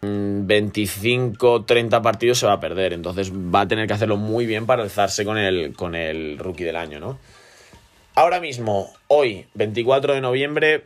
25, 0.00 1.66
30 1.66 2.00
partidos 2.00 2.38
se 2.38 2.46
va 2.46 2.54
a 2.54 2.60
perder. 2.60 2.94
Entonces 2.94 3.30
va 3.30 3.60
a 3.60 3.68
tener 3.68 3.86
que 3.86 3.92
hacerlo 3.92 4.16
muy 4.16 4.46
bien 4.46 4.64
para 4.64 4.82
alzarse 4.82 5.26
con 5.26 5.36
el, 5.36 5.74
con 5.74 5.94
el 5.94 6.38
rookie 6.38 6.64
del 6.64 6.76
año, 6.76 7.00
¿no? 7.00 7.18
Ahora 8.16 8.38
mismo, 8.38 8.92
hoy, 9.08 9.46
24 9.54 10.14
de 10.14 10.20
noviembre, 10.20 10.84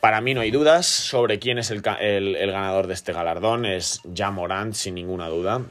para 0.00 0.20
mí 0.20 0.34
no 0.34 0.40
hay 0.40 0.52
dudas 0.52 0.86
sobre 0.86 1.40
quién 1.40 1.58
es 1.58 1.72
el, 1.72 1.82
ganador 1.82 2.86
de 2.86 2.94
este 2.94 3.12
galardón. 3.12 3.66
Es 3.66 4.02
Ja 4.16 4.30
Morant, 4.30 4.74
sin 4.74 4.94
ninguna 4.94 5.26
duda. 5.26 5.62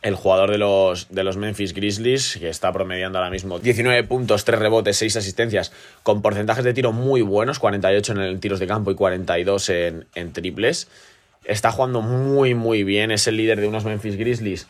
El 0.00 0.14
jugador 0.14 0.52
de 0.52 0.58
los, 0.58 1.36
Memphis 1.36 1.74
Grizzlies, 1.74 2.36
que 2.36 2.50
está 2.50 2.72
promediando 2.72 3.18
ahora 3.18 3.30
mismo 3.30 3.58
19 3.58 4.04
puntos, 4.04 4.44
3 4.44 4.60
rebotes, 4.60 4.96
6 4.96 5.16
asistencias, 5.16 5.72
con 6.04 6.22
porcentajes 6.22 6.62
de 6.62 6.72
tiro 6.72 6.92
muy 6.92 7.22
buenos, 7.22 7.58
48 7.58 8.12
en 8.12 8.18
el 8.20 8.38
tiros 8.38 8.60
de 8.60 8.68
campo 8.68 8.92
y 8.92 8.94
42 8.94 9.70
en, 9.70 10.06
en 10.14 10.32
triples. 10.32 10.86
Está 11.44 11.72
jugando 11.72 12.00
muy, 12.00 12.54
muy 12.54 12.84
bien. 12.84 13.10
Es 13.10 13.26
el 13.26 13.36
líder 13.36 13.60
de 13.60 13.66
unos 13.66 13.84
Memphis 13.84 14.16
Grizzlies 14.16 14.68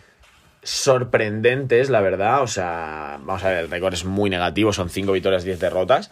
sorprendentes, 0.64 1.90
la 1.90 2.00
verdad. 2.00 2.42
O 2.42 2.48
sea, 2.48 3.20
vamos 3.22 3.44
a 3.44 3.50
ver, 3.50 3.59
el 3.59 3.70
récord 3.70 3.94
es 3.94 4.05
muy 4.05 4.31
negativo, 4.31 4.72
son 4.72 4.90
5 4.90 5.12
victorias, 5.12 5.44
10 5.44 5.61
derrotas. 5.61 6.11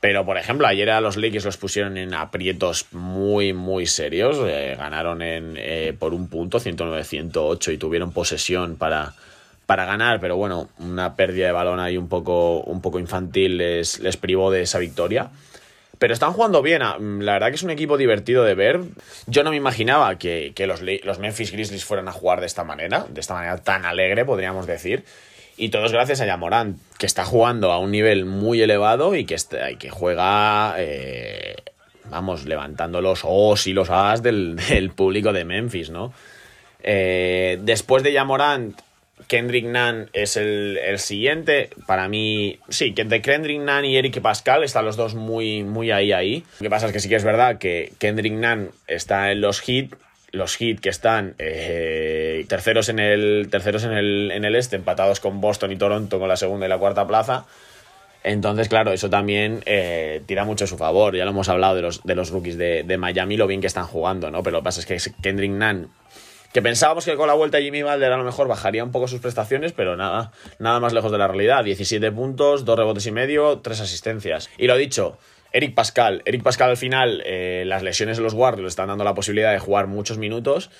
Pero, 0.00 0.26
por 0.26 0.36
ejemplo, 0.36 0.66
ayer 0.66 0.90
a 0.90 1.00
los 1.00 1.16
Lakers 1.16 1.44
los 1.44 1.56
pusieron 1.56 1.96
en 1.96 2.12
aprietos 2.12 2.86
muy, 2.90 3.52
muy 3.52 3.86
serios. 3.86 4.36
Eh, 4.44 4.74
ganaron 4.76 5.22
en, 5.22 5.54
eh, 5.56 5.94
por 5.96 6.12
un 6.12 6.28
punto, 6.28 6.58
109-108, 6.58 7.72
y 7.72 7.78
tuvieron 7.78 8.12
posesión 8.12 8.74
para, 8.74 9.14
para 9.64 9.84
ganar. 9.84 10.18
Pero 10.20 10.36
bueno, 10.36 10.68
una 10.80 11.14
pérdida 11.14 11.46
de 11.46 11.52
balón 11.52 11.78
ahí 11.78 11.96
un 11.96 12.08
poco, 12.08 12.62
un 12.62 12.82
poco 12.82 12.98
infantil 12.98 13.58
les, 13.58 14.00
les 14.00 14.16
privó 14.16 14.50
de 14.50 14.62
esa 14.62 14.80
victoria. 14.80 15.30
Pero 16.02 16.14
están 16.14 16.32
jugando 16.32 16.62
bien. 16.62 16.82
Ah, 16.82 16.96
mm, 16.98 17.20
la 17.20 17.34
verdad 17.34 17.50
que 17.50 17.54
es 17.54 17.62
un 17.62 17.70
equipo 17.70 17.96
divertido 17.96 18.42
de 18.42 18.56
ver. 18.56 18.80
Yo 19.28 19.44
no 19.44 19.50
me 19.50 19.56
imaginaba 19.56 20.18
que, 20.18 20.52
los, 20.66 20.82
los, 20.82 21.20
Memphis 21.20 21.52
Grizzlies 21.52 21.84
fueran 21.84 22.08
a 22.08 22.10
jugar 22.10 22.40
de 22.40 22.46
esta 22.46 22.64
manera, 22.64 23.06
de 23.08 23.20
esta 23.20 23.34
manera 23.34 23.58
tan 23.58 23.84
alegre, 23.84 24.24
podríamos 24.24 24.66
decir. 24.66 25.04
Y 25.56 25.68
todo 25.68 25.84
es 25.86 25.92
gracias 25.92 26.20
a 26.20 26.26
Yamorán, 26.26 26.80
que 26.98 27.06
está 27.06 27.24
jugando 27.24 27.70
a 27.70 27.78
un 27.78 27.92
nivel 27.92 28.24
muy 28.24 28.60
elevado 28.60 29.14
y 29.14 29.24
que, 29.24 29.36
este, 29.36 29.76
que 29.78 29.90
juega, 29.90 30.74
eh, 30.78 31.54
vamos, 32.06 32.46
levantando 32.46 33.00
los 33.00 33.20
O's 33.22 33.68
y 33.68 33.72
los 33.72 33.88
A's 33.88 34.24
del, 34.24 34.58
público 34.96 35.32
de 35.32 35.44
Memphis, 35.44 35.90
¿no? 35.90 36.12
Eh, 36.82 37.60
después 37.62 38.02
de 38.02 38.12
Yamorant 38.12 38.76
Kendrick 39.26 39.64
Nunn 39.64 40.10
es 40.12 40.36
el, 40.36 40.78
siguiente. 40.98 41.70
Para 41.86 42.08
mí, 42.08 42.58
sí, 42.68 42.94
que 42.94 43.02
entre 43.02 43.22
Kendrick 43.22 43.60
Nunn 43.60 43.84
y 43.84 43.96
Eric 43.96 44.20
Pascal 44.20 44.64
están 44.64 44.84
los 44.84 44.96
dos 44.96 45.14
muy, 45.14 45.62
muy 45.62 45.90
ahí, 45.90 46.12
ahí. 46.12 46.44
Lo 46.58 46.64
que 46.64 46.70
pasa 46.70 46.86
es 46.86 46.92
que 46.92 47.00
sí 47.00 47.08
que 47.08 47.16
es 47.16 47.24
verdad 47.24 47.58
que 47.58 47.92
Kendrick 47.98 48.32
Nunn 48.32 48.70
está 48.86 49.32
en 49.32 49.40
los 49.40 49.66
hits, 49.68 49.96
los 50.30 50.60
hits 50.60 50.80
que 50.80 50.88
están 50.88 51.34
eh, 51.38 52.44
terceros, 52.48 52.88
en 52.88 52.98
el, 52.98 53.48
terceros 53.50 53.84
en, 53.84 53.92
el, 53.92 54.30
en 54.32 54.44
el 54.44 54.56
este, 54.56 54.76
empatados 54.76 55.20
con 55.20 55.40
Boston 55.40 55.72
y 55.72 55.76
Toronto 55.76 56.18
con 56.18 56.28
la 56.28 56.36
segunda 56.36 56.66
y 56.66 56.68
la 56.68 56.78
cuarta 56.78 57.06
plaza. 57.06 57.46
Entonces, 58.24 58.68
claro, 58.68 58.92
eso 58.92 59.10
también 59.10 59.62
eh, 59.66 60.22
tira 60.26 60.44
mucho 60.44 60.64
a 60.64 60.68
su 60.68 60.78
favor. 60.78 61.16
Ya 61.16 61.24
lo 61.24 61.32
hemos 61.32 61.48
hablado 61.48 61.74
de 61.74 61.82
los, 61.82 62.02
de 62.04 62.14
los 62.14 62.30
rookies 62.30 62.56
de, 62.56 62.84
de 62.84 62.96
Miami, 62.96 63.36
lo 63.36 63.46
bien 63.46 63.60
que 63.60 63.66
están 63.66 63.86
jugando, 63.86 64.30
¿no? 64.30 64.42
Pero 64.42 64.58
lo 64.58 64.60
que 64.60 64.64
pasa 64.64 64.80
es 64.80 64.86
que 64.86 65.12
Kendrick 65.20 65.50
Nunn 65.50 65.88
que 66.52 66.62
pensábamos 66.62 67.04
que 67.04 67.16
con 67.16 67.28
la 67.28 67.34
vuelta 67.34 67.60
Jimmy 67.60 67.82
Balder 67.82 68.12
a 68.12 68.16
lo 68.16 68.24
mejor 68.24 68.48
bajaría 68.48 68.84
un 68.84 68.92
poco 68.92 69.08
sus 69.08 69.20
prestaciones, 69.20 69.72
pero 69.72 69.96
nada, 69.96 70.32
nada 70.58 70.80
más 70.80 70.92
lejos 70.92 71.10
de 71.10 71.18
la 71.18 71.28
realidad. 71.28 71.64
17 71.64 72.12
puntos, 72.12 72.64
2 72.64 72.78
rebotes 72.78 73.06
y 73.06 73.12
medio, 73.12 73.60
3 73.60 73.80
asistencias. 73.80 74.50
Y 74.58 74.66
lo 74.66 74.76
dicho, 74.76 75.18
Eric 75.52 75.74
Pascal. 75.74 76.22
Eric 76.24 76.42
Pascal 76.42 76.70
al 76.70 76.76
final, 76.76 77.22
eh, 77.24 77.64
las 77.66 77.82
lesiones 77.82 78.16
de 78.16 78.22
los 78.22 78.34
Warriors 78.34 78.62
le 78.62 78.68
están 78.68 78.88
dando 78.88 79.04
la 79.04 79.14
posibilidad 79.14 79.52
de 79.52 79.58
jugar 79.58 79.86
muchos 79.86 80.18
minutos. 80.18 80.70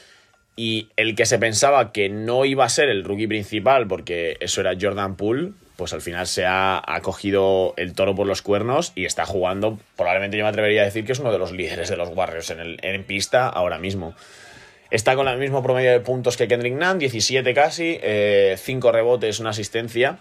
Y 0.54 0.88
el 0.96 1.14
que 1.14 1.24
se 1.24 1.38
pensaba 1.38 1.92
que 1.92 2.10
no 2.10 2.44
iba 2.44 2.64
a 2.64 2.68
ser 2.68 2.90
el 2.90 3.04
rookie 3.04 3.26
principal, 3.26 3.86
porque 3.86 4.36
eso 4.40 4.60
era 4.60 4.76
Jordan 4.78 5.16
Poole, 5.16 5.52
pues 5.76 5.94
al 5.94 6.02
final 6.02 6.26
se 6.26 6.44
ha, 6.46 6.82
cogido 7.02 7.72
el 7.78 7.94
toro 7.94 8.14
por 8.14 8.26
los 8.26 8.42
cuernos 8.42 8.92
y 8.94 9.06
está 9.06 9.24
jugando. 9.24 9.78
Probablemente 9.96 10.36
yo 10.36 10.44
me 10.44 10.50
atrevería 10.50 10.82
a 10.82 10.84
decir 10.84 11.06
que 11.06 11.12
es 11.12 11.18
uno 11.18 11.32
de 11.32 11.38
los 11.38 11.52
líderes 11.52 11.88
de 11.88 11.96
los 11.96 12.10
Warriors 12.10 12.50
en, 12.50 12.60
el, 12.60 12.78
en 12.82 13.02
pista 13.04 13.48
ahora 13.48 13.78
mismo. 13.78 14.14
Está 14.92 15.16
con 15.16 15.26
el 15.26 15.38
mismo 15.38 15.62
promedio 15.62 15.90
de 15.90 16.00
puntos 16.00 16.36
que 16.36 16.46
Kendrick 16.46 16.74
Nunn, 16.74 16.98
17 16.98 17.54
casi, 17.54 17.94
5 17.94 18.02
eh, 18.02 18.92
rebotes, 18.92 19.40
una 19.40 19.48
asistencia. 19.48 20.18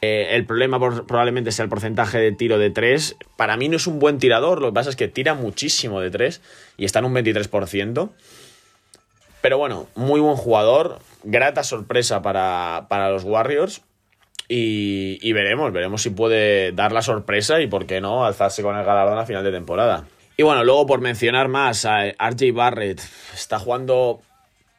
Eh, 0.00 0.28
el 0.30 0.46
problema 0.46 0.78
probablemente 0.78 1.52
sea 1.52 1.64
el 1.64 1.68
porcentaje 1.68 2.16
de 2.16 2.32
tiro 2.32 2.58
de 2.58 2.70
3. 2.70 3.16
Para 3.36 3.58
mí 3.58 3.68
no 3.68 3.76
es 3.76 3.86
un 3.86 3.98
buen 3.98 4.18
tirador, 4.18 4.62
lo 4.62 4.68
que 4.68 4.72
pasa 4.72 4.88
es 4.88 4.96
que 4.96 5.08
tira 5.08 5.34
muchísimo 5.34 6.00
de 6.00 6.10
3 6.10 6.40
y 6.78 6.86
está 6.86 7.00
en 7.00 7.04
un 7.04 7.14
23%. 7.16 8.08
Pero 9.42 9.58
bueno, 9.58 9.88
muy 9.94 10.20
buen 10.20 10.36
jugador, 10.36 11.00
grata 11.22 11.62
sorpresa 11.62 12.22
para, 12.22 13.10
los 13.10 13.24
Warriors. 13.24 13.82
Y, 14.48 15.18
y, 15.20 15.34
veremos, 15.34 15.70
veremos 15.70 16.00
si 16.00 16.08
puede 16.08 16.72
dar 16.72 16.92
la 16.92 17.02
sorpresa 17.02 17.60
y 17.60 17.66
por 17.66 17.84
qué 17.84 18.00
no 18.00 18.24
alzarse 18.24 18.62
con 18.62 18.74
el 18.74 18.86
galardón 18.86 19.18
a 19.18 19.26
final 19.26 19.44
de 19.44 19.52
temporada. 19.52 20.06
Y 20.40 20.44
bueno, 20.44 20.62
luego 20.62 20.86
por 20.86 21.00
mencionar 21.00 21.48
más, 21.48 21.84
a 21.84 22.10
RJ 22.12 22.52
Barrett 22.52 23.02
está 23.34 23.58
jugando 23.58 24.20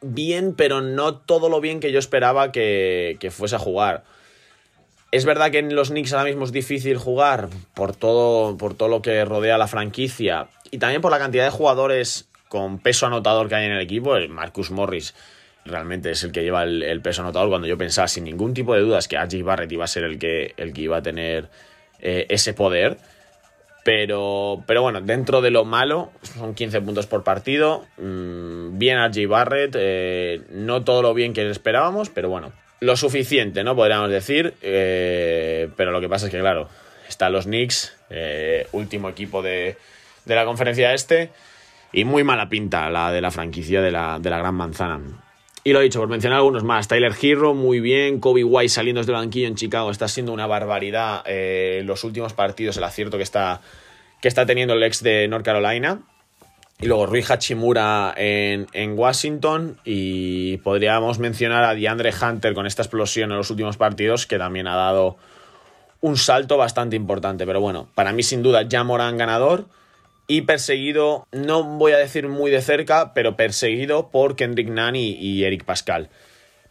bien, 0.00 0.54
pero 0.54 0.80
no 0.80 1.18
todo 1.18 1.50
lo 1.50 1.60
bien 1.60 1.80
que 1.80 1.92
yo 1.92 1.98
esperaba 1.98 2.50
que, 2.50 3.30
fuese 3.30 3.56
a 3.56 3.58
jugar. 3.58 4.04
Es 5.10 5.26
verdad 5.26 5.50
que 5.50 5.58
en 5.58 5.74
los 5.74 5.90
Knicks 5.90 6.14
ahora 6.14 6.24
mismo 6.24 6.46
es 6.46 6.52
difícil 6.52 6.96
jugar 6.96 7.50
por 7.74 7.94
todo, 7.94 8.56
por 8.56 8.72
todo 8.72 8.88
lo 8.88 9.02
que 9.02 9.22
rodea 9.26 9.58
la 9.58 9.68
franquicia 9.68 10.48
y 10.70 10.78
también 10.78 11.02
por 11.02 11.10
la 11.10 11.18
cantidad 11.18 11.44
de 11.44 11.50
jugadores 11.50 12.30
con 12.48 12.78
peso 12.78 13.04
anotador 13.04 13.50
que 13.50 13.56
hay 13.56 13.66
en 13.66 13.72
el 13.72 13.82
equipo. 13.82 14.16
El 14.16 14.30
Marcus 14.30 14.70
Morris 14.70 15.14
realmente 15.66 16.10
es 16.10 16.24
el 16.24 16.32
que 16.32 16.42
lleva 16.42 16.62
el, 16.62 17.02
peso 17.02 17.20
anotador 17.20 17.50
cuando 17.50 17.68
yo 17.68 17.76
pensaba 17.76 18.08
sin 18.08 18.24
ningún 18.24 18.54
tipo 18.54 18.74
de 18.74 18.80
dudas 18.80 19.08
que 19.08 19.22
RJ 19.22 19.42
Barrett 19.42 19.72
iba 19.72 19.84
a 19.84 19.88
ser 19.88 20.04
el 20.04 20.18
que, 20.18 20.54
el 20.56 20.72
que 20.72 20.80
iba 20.80 20.96
a 20.96 21.02
tener 21.02 21.50
eh, 21.98 22.24
ese 22.30 22.54
poder. 22.54 22.96
Pero, 23.90 24.62
pero 24.68 24.82
bueno, 24.82 25.00
dentro 25.00 25.40
de 25.40 25.50
lo 25.50 25.64
malo, 25.64 26.12
son 26.22 26.54
15 26.54 26.80
puntos 26.80 27.08
por 27.08 27.24
partido. 27.24 27.86
Mm, 27.98 28.78
bien 28.78 28.98
a 28.98 29.08
J. 29.08 29.26
Barrett, 29.26 29.74
eh, 29.76 30.42
no 30.50 30.84
todo 30.84 31.02
lo 31.02 31.12
bien 31.12 31.32
que 31.32 31.50
esperábamos, 31.50 32.08
pero 32.08 32.28
bueno, 32.28 32.52
lo 32.78 32.96
suficiente, 32.96 33.64
¿no? 33.64 33.74
Podríamos 33.74 34.08
decir. 34.08 34.54
Eh, 34.62 35.70
pero 35.76 35.90
lo 35.90 36.00
que 36.00 36.08
pasa 36.08 36.26
es 36.26 36.30
que, 36.30 36.38
claro, 36.38 36.68
están 37.08 37.32
los 37.32 37.46
Knicks, 37.46 37.96
eh, 38.10 38.68
último 38.70 39.08
equipo 39.08 39.42
de, 39.42 39.76
de, 40.24 40.34
la 40.36 40.44
conferencia 40.44 40.94
este, 40.94 41.30
y 41.92 42.04
muy 42.04 42.22
mala 42.22 42.48
pinta 42.48 42.90
la 42.90 43.10
de 43.10 43.20
la 43.20 43.32
franquicia 43.32 43.82
de 43.82 43.90
la, 43.90 44.20
de 44.20 44.30
la 44.30 44.38
Gran 44.38 44.54
Manzana. 44.54 45.00
Y 45.62 45.72
lo 45.72 45.80
he 45.80 45.84
dicho, 45.84 46.00
por 46.00 46.08
mencionar 46.08 46.38
algunos 46.38 46.64
más. 46.64 46.88
Tyler 46.88 47.14
Hero, 47.20 47.54
muy 47.54 47.80
bien. 47.80 48.18
Kobe 48.18 48.44
White 48.44 48.70
saliendo 48.70 49.00
desde 49.00 49.12
el 49.12 49.18
banquillo 49.18 49.46
en 49.46 49.56
Chicago. 49.56 49.90
Está 49.90 50.08
siendo 50.08 50.32
una 50.32 50.46
barbaridad 50.46 51.22
eh, 51.26 51.82
los 51.84 52.02
últimos 52.04 52.32
partidos, 52.32 52.78
el 52.78 52.84
acierto 52.84 53.18
que 53.18 53.22
está, 53.22 53.60
que 54.22 54.28
está 54.28 54.46
teniendo 54.46 54.72
el 54.74 54.82
ex 54.82 55.02
de 55.02 55.28
North 55.28 55.44
Carolina. 55.44 56.00
Y 56.80 56.86
luego 56.86 57.04
Rui 57.04 57.22
Hachimura 57.22 58.14
en, 58.16 58.68
en, 58.72 58.98
Washington. 58.98 59.76
Y 59.84 60.56
podríamos 60.58 61.18
mencionar 61.18 61.64
a 61.64 61.74
DeAndre 61.74 62.10
Hunter 62.10 62.54
con 62.54 62.66
esta 62.66 62.80
explosión 62.80 63.30
en 63.30 63.36
los 63.36 63.50
últimos 63.50 63.76
partidos, 63.76 64.26
que 64.26 64.38
también 64.38 64.66
ha 64.66 64.76
dado 64.76 65.18
un 66.00 66.16
salto 66.16 66.56
bastante 66.56 66.96
importante. 66.96 67.44
Pero 67.44 67.60
bueno, 67.60 67.86
para 67.94 68.14
mí 68.14 68.22
sin 68.22 68.42
duda 68.42 68.62
ya 68.62 68.82
Moran 68.82 69.18
ganador. 69.18 69.66
Y 70.30 70.42
perseguido, 70.42 71.26
no 71.32 71.64
voy 71.64 71.90
a 71.90 71.98
decir 71.98 72.28
muy 72.28 72.52
de 72.52 72.62
cerca, 72.62 73.14
pero 73.14 73.34
perseguido 73.34 74.10
por 74.10 74.36
Kendrick 74.36 74.68
Nunn 74.68 74.94
y, 74.94 75.42
Eric 75.42 75.64
Pascal. 75.64 76.08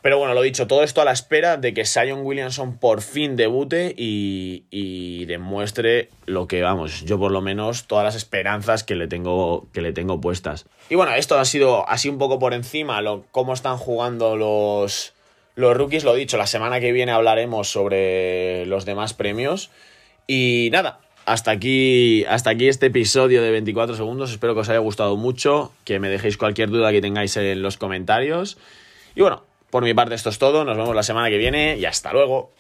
Pero 0.02 0.18
bueno, 0.18 0.34
lo 0.34 0.42
dicho, 0.42 0.66
todo 0.66 0.82
esto 0.82 1.02
a 1.02 1.04
la 1.04 1.12
espera 1.12 1.58
de 1.58 1.74
que 1.74 1.84
Sion 1.84 2.22
Williamson 2.26 2.78
por 2.78 3.02
fin 3.02 3.36
debute 3.36 3.94
y, 3.98 4.64
y, 4.72 5.26
demuestre 5.26 6.08
lo 6.26 6.48
que, 6.48 6.62
vamos, 6.62 7.04
yo 7.04 7.20
por 7.20 7.34
lo 7.34 7.42
menos 7.42 7.84
todas 7.84 8.06
las 8.06 8.16
esperanzas 8.16 8.86
que 8.86 8.96
le 8.96 9.10
tengo, 9.10 9.68
que 9.74 9.82
le 9.82 9.92
tengo 9.92 10.22
puestas. 10.22 10.66
Y 10.90 10.96
bueno, 10.96 11.14
esto 11.16 11.38
ha 11.38 11.44
sido 11.44 11.86
así 11.90 12.08
un 12.08 12.18
poco 12.18 12.40
por 12.40 12.54
encima, 12.54 13.02
lo, 13.02 13.26
cómo 13.32 13.52
están 13.52 13.76
jugando 13.76 14.38
los, 14.38 15.14
los 15.56 15.76
rookies. 15.76 16.06
Lo 16.06 16.16
dicho, 16.16 16.38
la 16.38 16.48
semana 16.48 16.80
que 16.80 16.94
viene 16.94 17.12
hablaremos 17.12 17.70
sobre 17.70 18.66
los 18.68 18.86
demás 18.86 19.14
premios. 19.14 19.70
Y 20.28 20.70
nada, 20.72 21.00
hasta 21.30 21.52
aquí, 21.52 22.26
hasta 22.26 22.50
aquí 22.50 22.68
este 22.68 22.88
episodio 22.88 23.44
de 23.44 23.52
24 23.52 23.96
segundos. 23.96 24.32
Espero 24.32 24.56
que 24.56 24.62
os 24.62 24.70
haya 24.70 24.80
gustado 24.80 25.16
mucho, 25.16 25.72
que 25.86 26.00
me 26.00 26.10
dejéis 26.10 26.38
cualquier 26.38 26.72
duda 26.72 26.92
que 26.92 27.02
tengáis 27.02 27.38
en 27.38 27.62
los 27.62 27.78
comentarios. 27.78 28.58
Y 29.16 29.22
bueno, 29.22 29.44
por 29.70 29.84
mi 29.84 29.94
parte 29.94 30.16
esto 30.16 30.30
es 30.30 30.40
todo, 30.40 30.66
nos 30.66 30.76
vemos 30.76 30.96
la 30.96 31.04
semana 31.04 31.30
que 31.30 31.38
viene 31.38 31.78
y 31.78 31.86
hasta 31.86 32.12
luego. 32.14 32.52